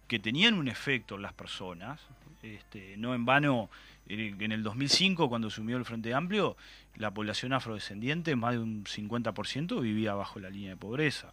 que 0.08 0.18
tenían 0.18 0.54
un 0.54 0.68
efecto 0.68 1.14
en 1.14 1.22
las 1.22 1.32
personas, 1.32 2.00
este, 2.42 2.96
no 2.96 3.14
en 3.14 3.24
vano, 3.24 3.70
en 4.08 4.52
el 4.52 4.62
2005, 4.62 5.28
cuando 5.28 5.48
asumió 5.48 5.76
el 5.76 5.84
Frente 5.84 6.12
Amplio, 6.14 6.56
la 6.96 7.12
población 7.12 7.52
afrodescendiente, 7.52 8.34
más 8.34 8.52
de 8.52 8.58
un 8.58 8.84
50%, 8.84 9.80
vivía 9.80 10.14
bajo 10.14 10.40
la 10.40 10.50
línea 10.50 10.70
de 10.70 10.76
pobreza. 10.76 11.32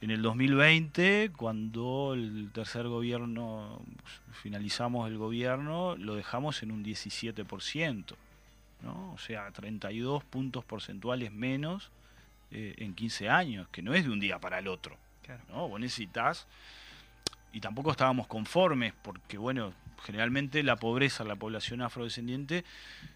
En 0.00 0.10
el 0.10 0.22
2020, 0.22 1.32
cuando 1.36 2.14
el 2.14 2.50
tercer 2.52 2.86
gobierno, 2.86 3.80
finalizamos 4.32 5.08
el 5.08 5.18
gobierno, 5.18 5.96
lo 5.96 6.14
dejamos 6.14 6.62
en 6.62 6.70
un 6.70 6.84
17%, 6.84 8.14
¿no? 8.82 9.12
o 9.12 9.18
sea, 9.18 9.50
32 9.50 10.24
puntos 10.24 10.64
porcentuales 10.64 11.32
menos 11.32 11.90
eh, 12.50 12.74
en 12.78 12.94
15 12.94 13.28
años, 13.28 13.68
que 13.68 13.82
no 13.82 13.94
es 13.94 14.04
de 14.04 14.10
un 14.10 14.20
día 14.20 14.38
para 14.38 14.58
el 14.58 14.68
otro. 14.68 14.96
Claro. 15.22 15.42
¿no? 15.48 15.68
Vos 15.68 15.80
necesitas, 15.80 16.46
y 17.52 17.60
tampoco 17.60 17.90
estábamos 17.90 18.26
conformes, 18.26 18.94
porque 19.02 19.38
bueno, 19.38 19.72
generalmente 20.02 20.62
la 20.62 20.76
pobreza, 20.76 21.24
la 21.24 21.36
población 21.36 21.82
afrodescendiente, 21.82 22.64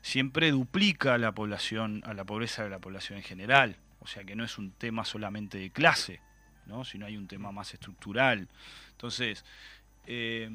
siempre 0.01 0.51
duplica 0.51 1.19
la 1.19 1.33
población, 1.33 2.03
a 2.05 2.15
la 2.15 2.25
pobreza 2.25 2.65
de 2.65 2.71
la 2.71 2.79
población 2.79 3.19
en 3.19 3.25
general. 3.25 3.77
O 4.01 4.07
sea 4.07 4.25
que 4.25 4.35
no 4.35 4.45
es 4.45 4.59
un 4.59 4.73
tema 4.73 5.05
solamente 5.05 5.59
de 5.59 5.71
clase, 5.71 6.21
¿no? 6.67 6.85
sino 6.85 7.07
hay 7.07 7.17
un 7.17 7.29
tema 7.29 7.53
más 7.53 7.73
estructural. 7.73 8.49
Entonces, 8.91 9.45
eh, 10.07 10.51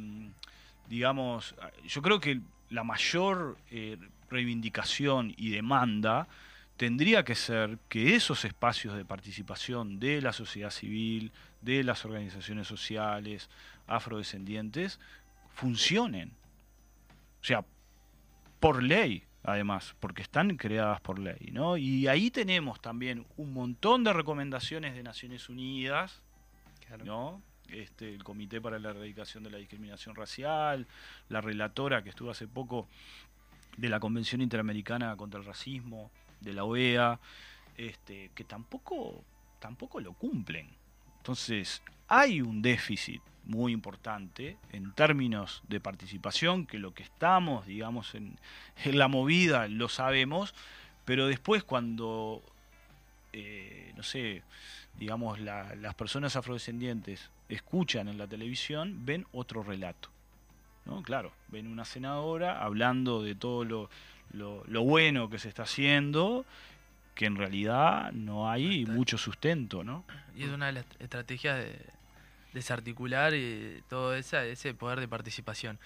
digamos, 0.89 1.55
yo 1.85 2.01
creo 2.01 2.19
que 2.19 2.41
la 2.69 2.83
mayor, 2.83 3.57
eh, 3.71 3.97
reivindicación 4.29 5.33
y 5.37 5.51
demanda 5.51 6.27
tendría 6.77 7.25
que 7.25 7.35
ser 7.35 7.79
que 7.89 8.15
esos 8.15 8.45
espacios 8.45 8.95
de 8.95 9.03
participación 9.03 9.99
de 9.99 10.21
la 10.21 10.31
sociedad 10.31 10.69
civil, 10.69 11.31
de 11.61 11.83
las 11.83 12.05
organizaciones 12.05 12.67
sociales, 12.67 13.49
afrodescendientes, 13.87 14.99
funcionen. 15.49 16.33
O 17.41 17.43
sea, 17.43 17.65
por 18.59 18.83
ley, 18.83 19.23
además, 19.43 19.95
porque 19.99 20.21
están 20.21 20.55
creadas 20.55 21.01
por 21.01 21.17
ley, 21.19 21.49
¿no? 21.51 21.77
Y 21.77 22.07
ahí 22.07 22.29
tenemos 22.29 22.79
también 22.79 23.25
un 23.37 23.53
montón 23.53 24.03
de 24.03 24.13
recomendaciones 24.13 24.93
de 24.93 25.03
Naciones 25.03 25.49
Unidas, 25.49 26.21
¿no? 27.03 27.41
Este, 27.69 28.13
el 28.13 28.23
Comité 28.23 28.61
para 28.61 28.79
la 28.79 28.91
Erradicación 28.91 29.43
de 29.43 29.49
la 29.49 29.57
Discriminación 29.57 30.15
Racial, 30.15 30.87
la 31.27 31.41
relatora 31.41 32.01
que 32.01 32.09
estuvo 32.09 32.31
hace 32.31 32.47
poco 32.47 32.87
de 33.77 33.89
la 33.89 33.99
Convención 33.99 34.41
Interamericana 34.41 35.15
contra 35.15 35.39
el 35.39 35.45
Racismo, 35.45 36.11
de 36.41 36.53
la 36.53 36.63
OEA, 36.63 37.19
este, 37.77 38.31
que 38.35 38.43
tampoco, 38.43 39.23
tampoco 39.59 39.99
lo 40.01 40.13
cumplen. 40.13 40.67
Entonces, 41.17 41.81
hay 42.07 42.41
un 42.41 42.61
déficit 42.61 43.21
muy 43.45 43.71
importante 43.71 44.57
en 44.71 44.91
términos 44.91 45.63
de 45.67 45.79
participación, 45.79 46.65
que 46.65 46.79
lo 46.79 46.93
que 46.93 47.03
estamos, 47.03 47.65
digamos, 47.65 48.13
en, 48.15 48.37
la 48.85 49.07
movida 49.07 49.67
lo 49.67 49.89
sabemos, 49.89 50.53
pero 51.05 51.27
después 51.27 51.63
cuando, 51.63 52.43
eh, 53.31 53.93
no 53.95 54.03
sé, 54.03 54.43
digamos, 54.97 55.39
las 55.39 55.95
personas 55.95 56.35
afrodescendientes 56.35 57.29
escuchan 57.49 58.07
en 58.07 58.17
la 58.17 58.27
televisión, 58.27 59.05
ven 59.05 59.25
otro 59.31 59.63
relato. 59.63 60.09
¿No? 60.87 61.03
Claro, 61.03 61.31
ven 61.49 61.67
una 61.67 61.85
senadora 61.85 62.63
hablando 62.63 63.21
de 63.21 63.35
todo 63.35 63.63
lo, 63.63 63.89
lo, 64.31 64.83
bueno 64.83 65.29
que 65.29 65.37
se 65.37 65.49
está 65.49 65.63
haciendo, 65.63 66.45
que 67.13 67.25
en 67.25 67.35
realidad 67.35 68.11
no 68.13 68.49
hay 68.49 68.85
mucho 68.85 69.17
sustento, 69.17 69.83
¿no? 69.83 70.03
Y 70.35 70.43
es 70.43 70.49
una 70.49 70.67
de 70.67 70.73
las 70.73 70.85
estrategias 70.99 71.57
de 71.57 71.79
desarticular 72.53 73.33
y 73.33 73.83
todo 73.89 74.15
ese, 74.15 74.51
ese 74.51 74.73
poder 74.73 74.99
de 74.99 75.07
participación. 75.07 75.77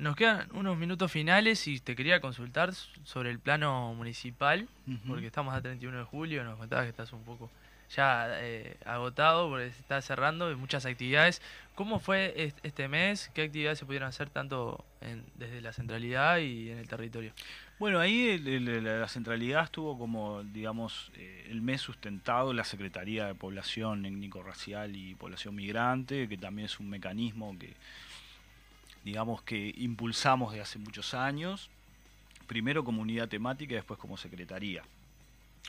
Nos 0.00 0.16
quedan 0.16 0.48
unos 0.54 0.78
minutos 0.78 1.12
finales 1.12 1.66
y 1.68 1.78
te 1.78 1.94
quería 1.94 2.20
consultar 2.20 2.72
sobre 3.04 3.30
el 3.30 3.38
plano 3.38 3.92
municipal, 3.94 4.66
porque 5.06 5.26
estamos 5.26 5.54
a 5.54 5.60
31 5.60 5.98
de 5.98 6.04
julio, 6.04 6.44
nos 6.44 6.58
contabas 6.58 6.86
que 6.86 6.90
estás 6.90 7.12
un 7.12 7.24
poco 7.24 7.50
ya 7.94 8.26
eh, 8.40 8.76
agotado 8.84 9.48
porque 9.48 9.70
se 9.70 9.80
está 9.80 10.00
cerrando 10.00 10.56
muchas 10.56 10.86
actividades. 10.86 11.42
¿Cómo 11.74 11.98
fue 12.00 12.52
este 12.62 12.88
mes? 12.88 13.30
¿Qué 13.34 13.42
actividades 13.42 13.78
se 13.78 13.86
pudieron 13.86 14.08
hacer 14.08 14.28
tanto 14.30 14.84
desde 15.36 15.60
la 15.60 15.72
centralidad 15.72 16.38
y 16.38 16.70
en 16.70 16.78
el 16.78 16.88
territorio? 16.88 17.32
Bueno, 17.78 17.98
ahí 17.98 18.38
la 18.38 19.08
centralidad 19.08 19.64
estuvo 19.64 19.98
como, 19.98 20.42
digamos, 20.44 21.10
eh, 21.16 21.48
el 21.50 21.62
mes 21.62 21.80
sustentado 21.80 22.52
la 22.52 22.64
Secretaría 22.64 23.26
de 23.26 23.34
Población 23.34 24.06
Étnico-Racial 24.06 24.94
y 24.94 25.14
Población 25.14 25.54
Migrante, 25.54 26.28
que 26.28 26.36
también 26.36 26.66
es 26.66 26.78
un 26.78 26.88
mecanismo 26.88 27.58
que, 27.58 27.74
digamos, 29.04 29.42
que 29.42 29.74
impulsamos 29.76 30.52
desde 30.52 30.62
hace 30.62 30.78
muchos 30.78 31.12
años, 31.14 31.70
primero 32.46 32.84
como 32.84 33.02
unidad 33.02 33.28
temática 33.28 33.72
y 33.72 33.76
después 33.76 33.98
como 33.98 34.16
secretaría. 34.16 34.84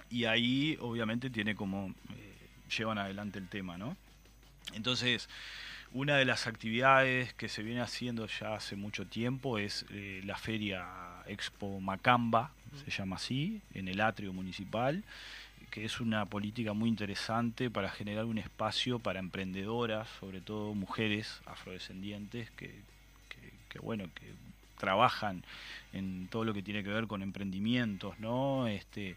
Y 0.09 0.25
ahí, 0.25 0.77
obviamente, 0.79 1.29
tiene 1.29 1.55
como, 1.55 1.93
eh, 2.15 2.35
llevan 2.75 2.97
adelante 2.97 3.39
el 3.39 3.47
tema, 3.47 3.77
¿no? 3.77 3.95
Entonces, 4.73 5.29
una 5.91 6.17
de 6.17 6.25
las 6.25 6.47
actividades 6.47 7.33
que 7.33 7.49
se 7.49 7.61
viene 7.61 7.81
haciendo 7.81 8.25
ya 8.27 8.55
hace 8.55 8.75
mucho 8.75 9.05
tiempo 9.05 9.57
es 9.57 9.85
eh, 9.91 10.21
la 10.25 10.37
feria 10.37 10.87
Expo 11.27 11.79
Macamba, 11.79 12.51
se 12.83 12.89
llama 12.89 13.17
así, 13.17 13.61
en 13.73 13.87
el 13.87 14.01
atrio 14.01 14.33
municipal, 14.33 15.03
que 15.69 15.85
es 15.85 15.99
una 15.99 16.25
política 16.25 16.73
muy 16.73 16.89
interesante 16.89 17.69
para 17.69 17.89
generar 17.89 18.25
un 18.25 18.39
espacio 18.39 18.99
para 18.99 19.19
emprendedoras, 19.19 20.07
sobre 20.19 20.41
todo 20.41 20.73
mujeres 20.73 21.41
afrodescendientes, 21.45 22.49
que, 22.51 22.81
que 23.69 23.79
bueno, 23.79 24.05
que 24.15 24.33
trabajan 24.77 25.43
en 25.93 26.27
todo 26.27 26.43
lo 26.43 26.53
que 26.53 26.63
tiene 26.63 26.83
que 26.83 26.89
ver 26.89 27.07
con 27.07 27.21
emprendimientos, 27.21 28.19
¿no? 28.19 28.67
Este, 28.67 29.15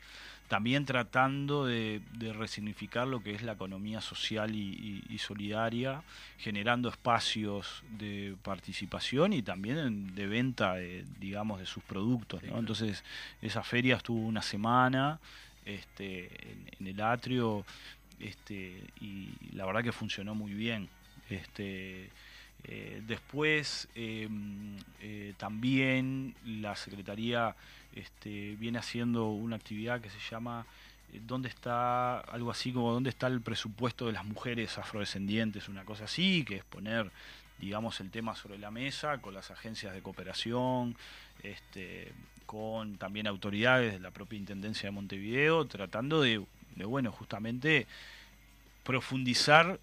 también 0.49 0.85
tratando 0.85 1.67
de, 1.67 2.01
resignificar 2.35 3.07
lo 3.07 3.21
que 3.21 3.33
es 3.33 3.43
la 3.43 3.53
economía 3.53 4.01
social 4.01 4.55
y, 4.55 5.19
solidaria, 5.19 6.03
generando 6.39 6.89
espacios 6.89 7.83
de 7.99 8.37
participación 8.43 9.33
y 9.33 9.43
también 9.43 10.15
de 10.15 10.27
venta, 10.27 10.75
de, 10.75 11.05
digamos, 11.19 11.59
de 11.59 11.67
sus 11.67 11.83
productos. 11.83 12.43
Entonces, 12.45 13.03
esa 13.43 13.63
feria 13.63 13.97
estuvo 13.97 14.21
una 14.21 14.43
semana 14.43 15.19
este, 15.65 16.31
en, 16.79 16.87
el 16.87 17.01
atrio 17.01 17.65
este, 18.21 18.85
y 19.01 19.31
la 19.53 19.67
verdad 19.67 19.83
que 19.83 19.93
funcionó 19.93 20.35
muy 20.35 20.55
bien. 20.55 20.89
Este, 21.29 22.09
eh, 22.69 23.01
después 23.07 23.87
em, 23.95 24.77
eh, 25.01 25.35
también 25.37 26.35
la 26.45 26.75
Secretaría 26.75 27.55
este, 27.95 28.57
viene 28.57 28.79
haciendo 28.79 29.29
una 29.29 29.55
actividad 29.55 30.01
que 30.01 30.11
se 30.11 30.19
llama 30.29 30.67
eh, 31.13 31.21
¿Dónde 31.25 31.49
está 31.49 32.19
algo 32.19 32.51
así 32.51 32.73
como 32.73 32.93
dónde 32.93 33.11
está 33.11 33.29
el 33.29 33.41
presupuesto 33.41 34.07
de 34.07 34.15
las 34.15 34.25
mujeres 34.25 34.79
afrodescendientes? 34.79 35.69
Una 35.69 35.85
cosa 35.85 36.07
así, 36.07 36.45
que 36.45 36.57
es 36.57 36.65
poner, 36.65 37.13
digamos, 37.61 38.01
el 38.01 38.11
tema 38.11 38.35
sobre 38.35 38.59
la 38.59 38.73
mesa 38.73 39.19
con 39.19 39.33
las 39.33 39.53
agencias 39.53 39.95
de 39.95 40.03
cooperación, 40.03 40.97
este, 41.45 42.13
con 42.47 42.97
también 42.97 43.29
autoridades 43.29 43.93
de 43.93 44.01
la 44.01 44.11
propia 44.11 44.41
Intendencia 44.41 44.89
de 44.89 44.91
Montevideo, 44.91 45.67
tratando 45.67 46.21
de, 46.21 46.45
bueno, 46.75 47.13
justamente 47.13 47.87
profundizar 48.83 49.79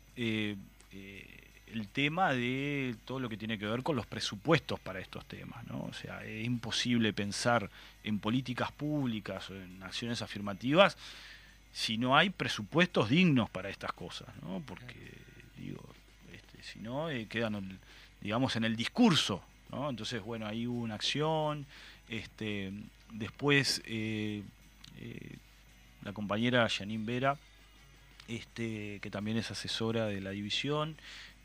el 1.73 1.87
tema 1.87 2.33
de 2.33 2.95
todo 3.05 3.19
lo 3.19 3.29
que 3.29 3.37
tiene 3.37 3.57
que 3.57 3.65
ver 3.65 3.83
con 3.83 3.95
los 3.95 4.05
presupuestos 4.05 4.79
para 4.79 4.99
estos 4.99 5.25
temas, 5.25 5.65
¿no? 5.67 5.83
O 5.83 5.93
sea, 5.93 6.23
es 6.23 6.45
imposible 6.45 7.13
pensar 7.13 7.69
en 8.03 8.19
políticas 8.19 8.71
públicas 8.71 9.49
o 9.49 9.55
en 9.55 9.81
acciones 9.83 10.21
afirmativas 10.21 10.97
si 11.73 11.97
no 11.97 12.15
hay 12.15 12.29
presupuestos 12.29 13.09
dignos 13.09 13.49
para 13.49 13.69
estas 13.69 13.91
cosas, 13.93 14.29
¿no? 14.43 14.61
Porque, 14.65 14.95
digo, 15.57 15.83
este, 16.31 16.61
si 16.61 16.79
no, 16.79 17.09
eh, 17.09 17.25
quedan, 17.27 17.79
digamos, 18.21 18.55
en 18.55 18.63
el 18.63 18.75
discurso, 18.75 19.43
¿no? 19.71 19.89
Entonces, 19.89 20.21
bueno, 20.21 20.45
ahí 20.45 20.67
hubo 20.67 20.81
una 20.81 20.95
acción, 20.95 21.65
este, 22.07 22.71
después 23.11 23.81
eh, 23.85 24.43
eh, 24.99 25.35
la 26.03 26.13
compañera 26.13 26.69
Janine 26.69 27.05
Vera, 27.05 27.37
este, 28.27 28.99
que 29.01 29.09
también 29.09 29.37
es 29.37 29.49
asesora 29.49 30.05
de 30.05 30.21
la 30.21 30.29
división, 30.29 30.95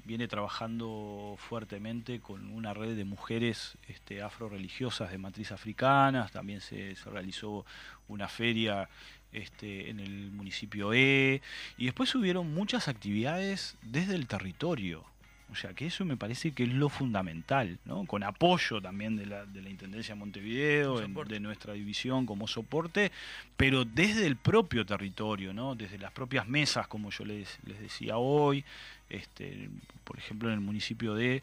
viene 0.08 0.26
trabajando 0.26 1.36
fuertemente 1.36 2.18
con 2.18 2.50
una 2.50 2.72
red 2.72 2.96
de 2.96 3.04
mujeres 3.04 3.76
este, 3.88 4.22
afro-religiosas 4.22 5.10
de 5.10 5.18
matriz 5.18 5.52
africana, 5.52 6.26
también 6.32 6.62
se, 6.62 6.96
realizó 7.04 7.66
una 8.08 8.26
feria 8.26 8.88
este, 9.32 9.90
en 9.90 10.00
el 10.00 10.30
municipio 10.30 10.94
E, 10.94 11.42
y 11.76 11.84
después 11.84 12.14
hubieron 12.14 12.54
muchas 12.54 12.88
actividades 12.88 13.76
desde 13.82 14.14
el 14.14 14.26
territorio. 14.26 15.04
O 15.50 15.54
sea 15.54 15.72
que 15.72 15.86
eso 15.86 16.04
me 16.04 16.16
parece 16.16 16.52
que 16.52 16.64
es 16.64 16.68
lo 16.68 16.88
fundamental, 16.88 17.78
¿no? 17.86 18.04
con 18.04 18.22
apoyo 18.22 18.82
también 18.82 19.16
de 19.16 19.26
la, 19.26 19.46
de 19.46 19.62
la 19.62 19.70
Intendencia 19.70 20.14
de 20.14 20.20
Montevideo, 20.20 21.00
de 21.00 21.40
nuestra 21.40 21.72
división 21.72 22.26
como 22.26 22.46
soporte, 22.46 23.10
pero 23.56 23.84
desde 23.86 24.26
el 24.26 24.36
propio 24.36 24.84
territorio, 24.84 25.54
¿no? 25.54 25.74
desde 25.74 25.98
las 25.98 26.12
propias 26.12 26.46
mesas, 26.46 26.86
como 26.86 27.10
yo 27.10 27.24
les, 27.24 27.58
les 27.64 27.80
decía 27.80 28.18
hoy, 28.18 28.62
este, 29.08 29.70
por 30.04 30.18
ejemplo, 30.18 30.48
en 30.48 30.54
el 30.54 30.60
municipio 30.60 31.14
de, 31.14 31.42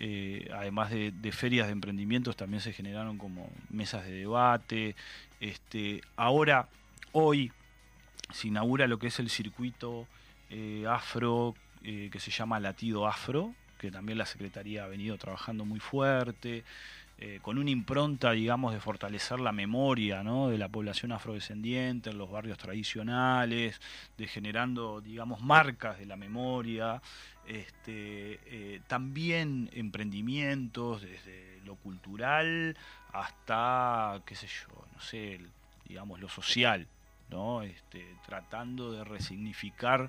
eh, 0.00 0.48
además 0.54 0.90
de, 0.90 1.32
ferias 1.32 1.66
de 1.66 1.72
emprendimientos, 1.72 2.36
también 2.36 2.60
se 2.60 2.72
generaron 2.72 3.18
como 3.18 3.50
mesas 3.70 4.04
de 4.04 4.12
debate. 4.12 4.94
Este, 5.40 6.00
ahora, 6.16 6.68
hoy, 7.12 7.52
se 8.32 8.48
inaugura 8.48 8.86
lo 8.86 8.98
que 8.98 9.08
es 9.08 9.18
el 9.18 9.30
circuito 9.30 10.06
eh, 10.50 10.84
afro, 10.88 11.54
eh, 11.84 12.08
que 12.12 12.20
se 12.20 12.30
llama 12.30 12.60
Latido 12.60 13.06
Afro, 13.06 13.54
que 13.78 13.90
también 13.90 14.18
la 14.18 14.26
Secretaría 14.26 14.84
ha 14.84 14.88
venido 14.88 15.16
trabajando 15.18 15.64
muy 15.64 15.80
fuerte. 15.80 16.64
Eh, 17.20 17.40
con 17.42 17.58
una 17.58 17.70
impronta, 17.70 18.30
digamos, 18.30 18.72
de 18.72 18.78
fortalecer 18.78 19.40
la 19.40 19.50
memoria 19.50 20.22
de 20.22 20.56
la 20.56 20.68
población 20.68 21.10
afrodescendiente 21.10 22.10
en 22.10 22.18
los 22.18 22.30
barrios 22.30 22.58
tradicionales, 22.58 23.80
de 24.16 24.28
generando, 24.28 25.00
digamos, 25.00 25.40
marcas 25.40 25.98
de 25.98 26.06
la 26.06 26.14
memoria, 26.14 27.02
este, 27.44 28.38
eh, 28.46 28.80
también 28.86 29.68
emprendimientos 29.72 31.02
desde 31.02 31.60
lo 31.64 31.74
cultural 31.74 32.76
hasta, 33.12 34.22
qué 34.24 34.36
sé 34.36 34.46
yo, 34.46 34.86
no 34.94 35.00
sé, 35.00 35.40
digamos, 35.88 36.20
lo 36.20 36.28
social, 36.28 36.86
¿no? 37.30 37.62
Este, 37.62 38.14
tratando 38.26 38.92
de 38.92 39.02
resignificar 39.02 40.08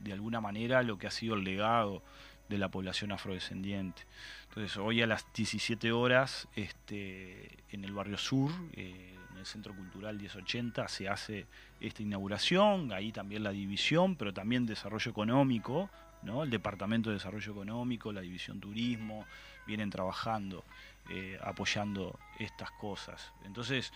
de 0.00 0.12
alguna 0.12 0.40
manera 0.40 0.82
lo 0.82 0.98
que 0.98 1.06
ha 1.06 1.10
sido 1.10 1.34
el 1.34 1.44
legado 1.44 2.02
de 2.48 2.58
la 2.58 2.68
población 2.68 3.12
afrodescendiente. 3.12 4.02
Entonces, 4.48 4.76
hoy 4.76 5.02
a 5.02 5.06
las 5.06 5.26
17 5.34 5.92
horas, 5.92 6.48
este, 6.54 7.58
en 7.70 7.84
el 7.84 7.92
barrio 7.92 8.18
sur, 8.18 8.50
eh, 8.74 9.14
en 9.32 9.38
el 9.38 9.46
Centro 9.46 9.74
Cultural 9.74 10.16
1080, 10.16 10.86
se 10.88 11.08
hace 11.08 11.46
esta 11.80 12.02
inauguración, 12.02 12.92
ahí 12.92 13.12
también 13.12 13.42
la 13.42 13.50
división, 13.50 14.16
pero 14.16 14.32
también 14.32 14.66
desarrollo 14.66 15.10
económico, 15.10 15.90
¿no? 16.22 16.42
el 16.42 16.50
Departamento 16.50 17.10
de 17.10 17.16
Desarrollo 17.16 17.52
Económico, 17.52 18.12
la 18.12 18.20
División 18.20 18.60
Turismo, 18.60 19.26
vienen 19.66 19.90
trabajando, 19.90 20.64
eh, 21.10 21.38
apoyando 21.42 22.18
estas 22.38 22.70
cosas. 22.72 23.32
Entonces, 23.44 23.92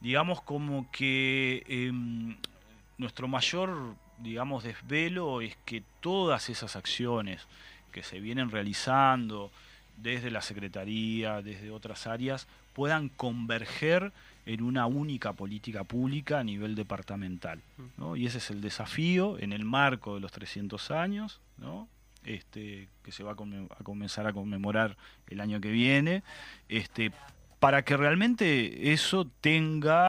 digamos 0.00 0.40
como 0.42 0.90
que 0.90 1.64
em, 1.66 2.36
nuestro 2.96 3.28
mayor, 3.28 3.96
digamos, 4.18 4.64
desvelo 4.64 5.40
es 5.40 5.56
que 5.64 5.82
todas 6.00 6.48
esas 6.50 6.76
acciones 6.76 7.46
que 7.92 8.02
se 8.02 8.20
vienen 8.20 8.50
realizando 8.50 9.50
desde 9.96 10.30
la 10.30 10.42
Secretaría, 10.42 11.42
desde 11.42 11.70
otras 11.70 12.06
áreas, 12.06 12.46
puedan 12.72 13.08
converger 13.08 14.12
en 14.46 14.62
una 14.62 14.86
única 14.86 15.32
política 15.32 15.84
pública 15.84 16.38
a 16.38 16.44
nivel 16.44 16.74
departamental. 16.74 17.60
¿no? 17.96 18.16
Y 18.16 18.26
ese 18.26 18.38
es 18.38 18.50
el 18.50 18.60
desafío 18.60 19.38
en 19.38 19.52
el 19.52 19.64
marco 19.64 20.14
de 20.14 20.20
los 20.20 20.32
300 20.32 20.90
años, 20.90 21.40
¿no? 21.58 21.88
este, 22.24 22.88
que 23.02 23.12
se 23.12 23.22
va 23.22 23.32
a, 23.32 23.82
comenzar 23.82 24.26
a 24.26 24.32
conmemorar 24.32 24.96
el 25.28 25.40
año 25.40 25.60
que 25.60 25.70
viene, 25.70 26.22
este, 26.68 27.12
para 27.58 27.82
que 27.84 27.96
realmente 27.96 28.92
eso 28.92 29.26
tenga 29.40 29.96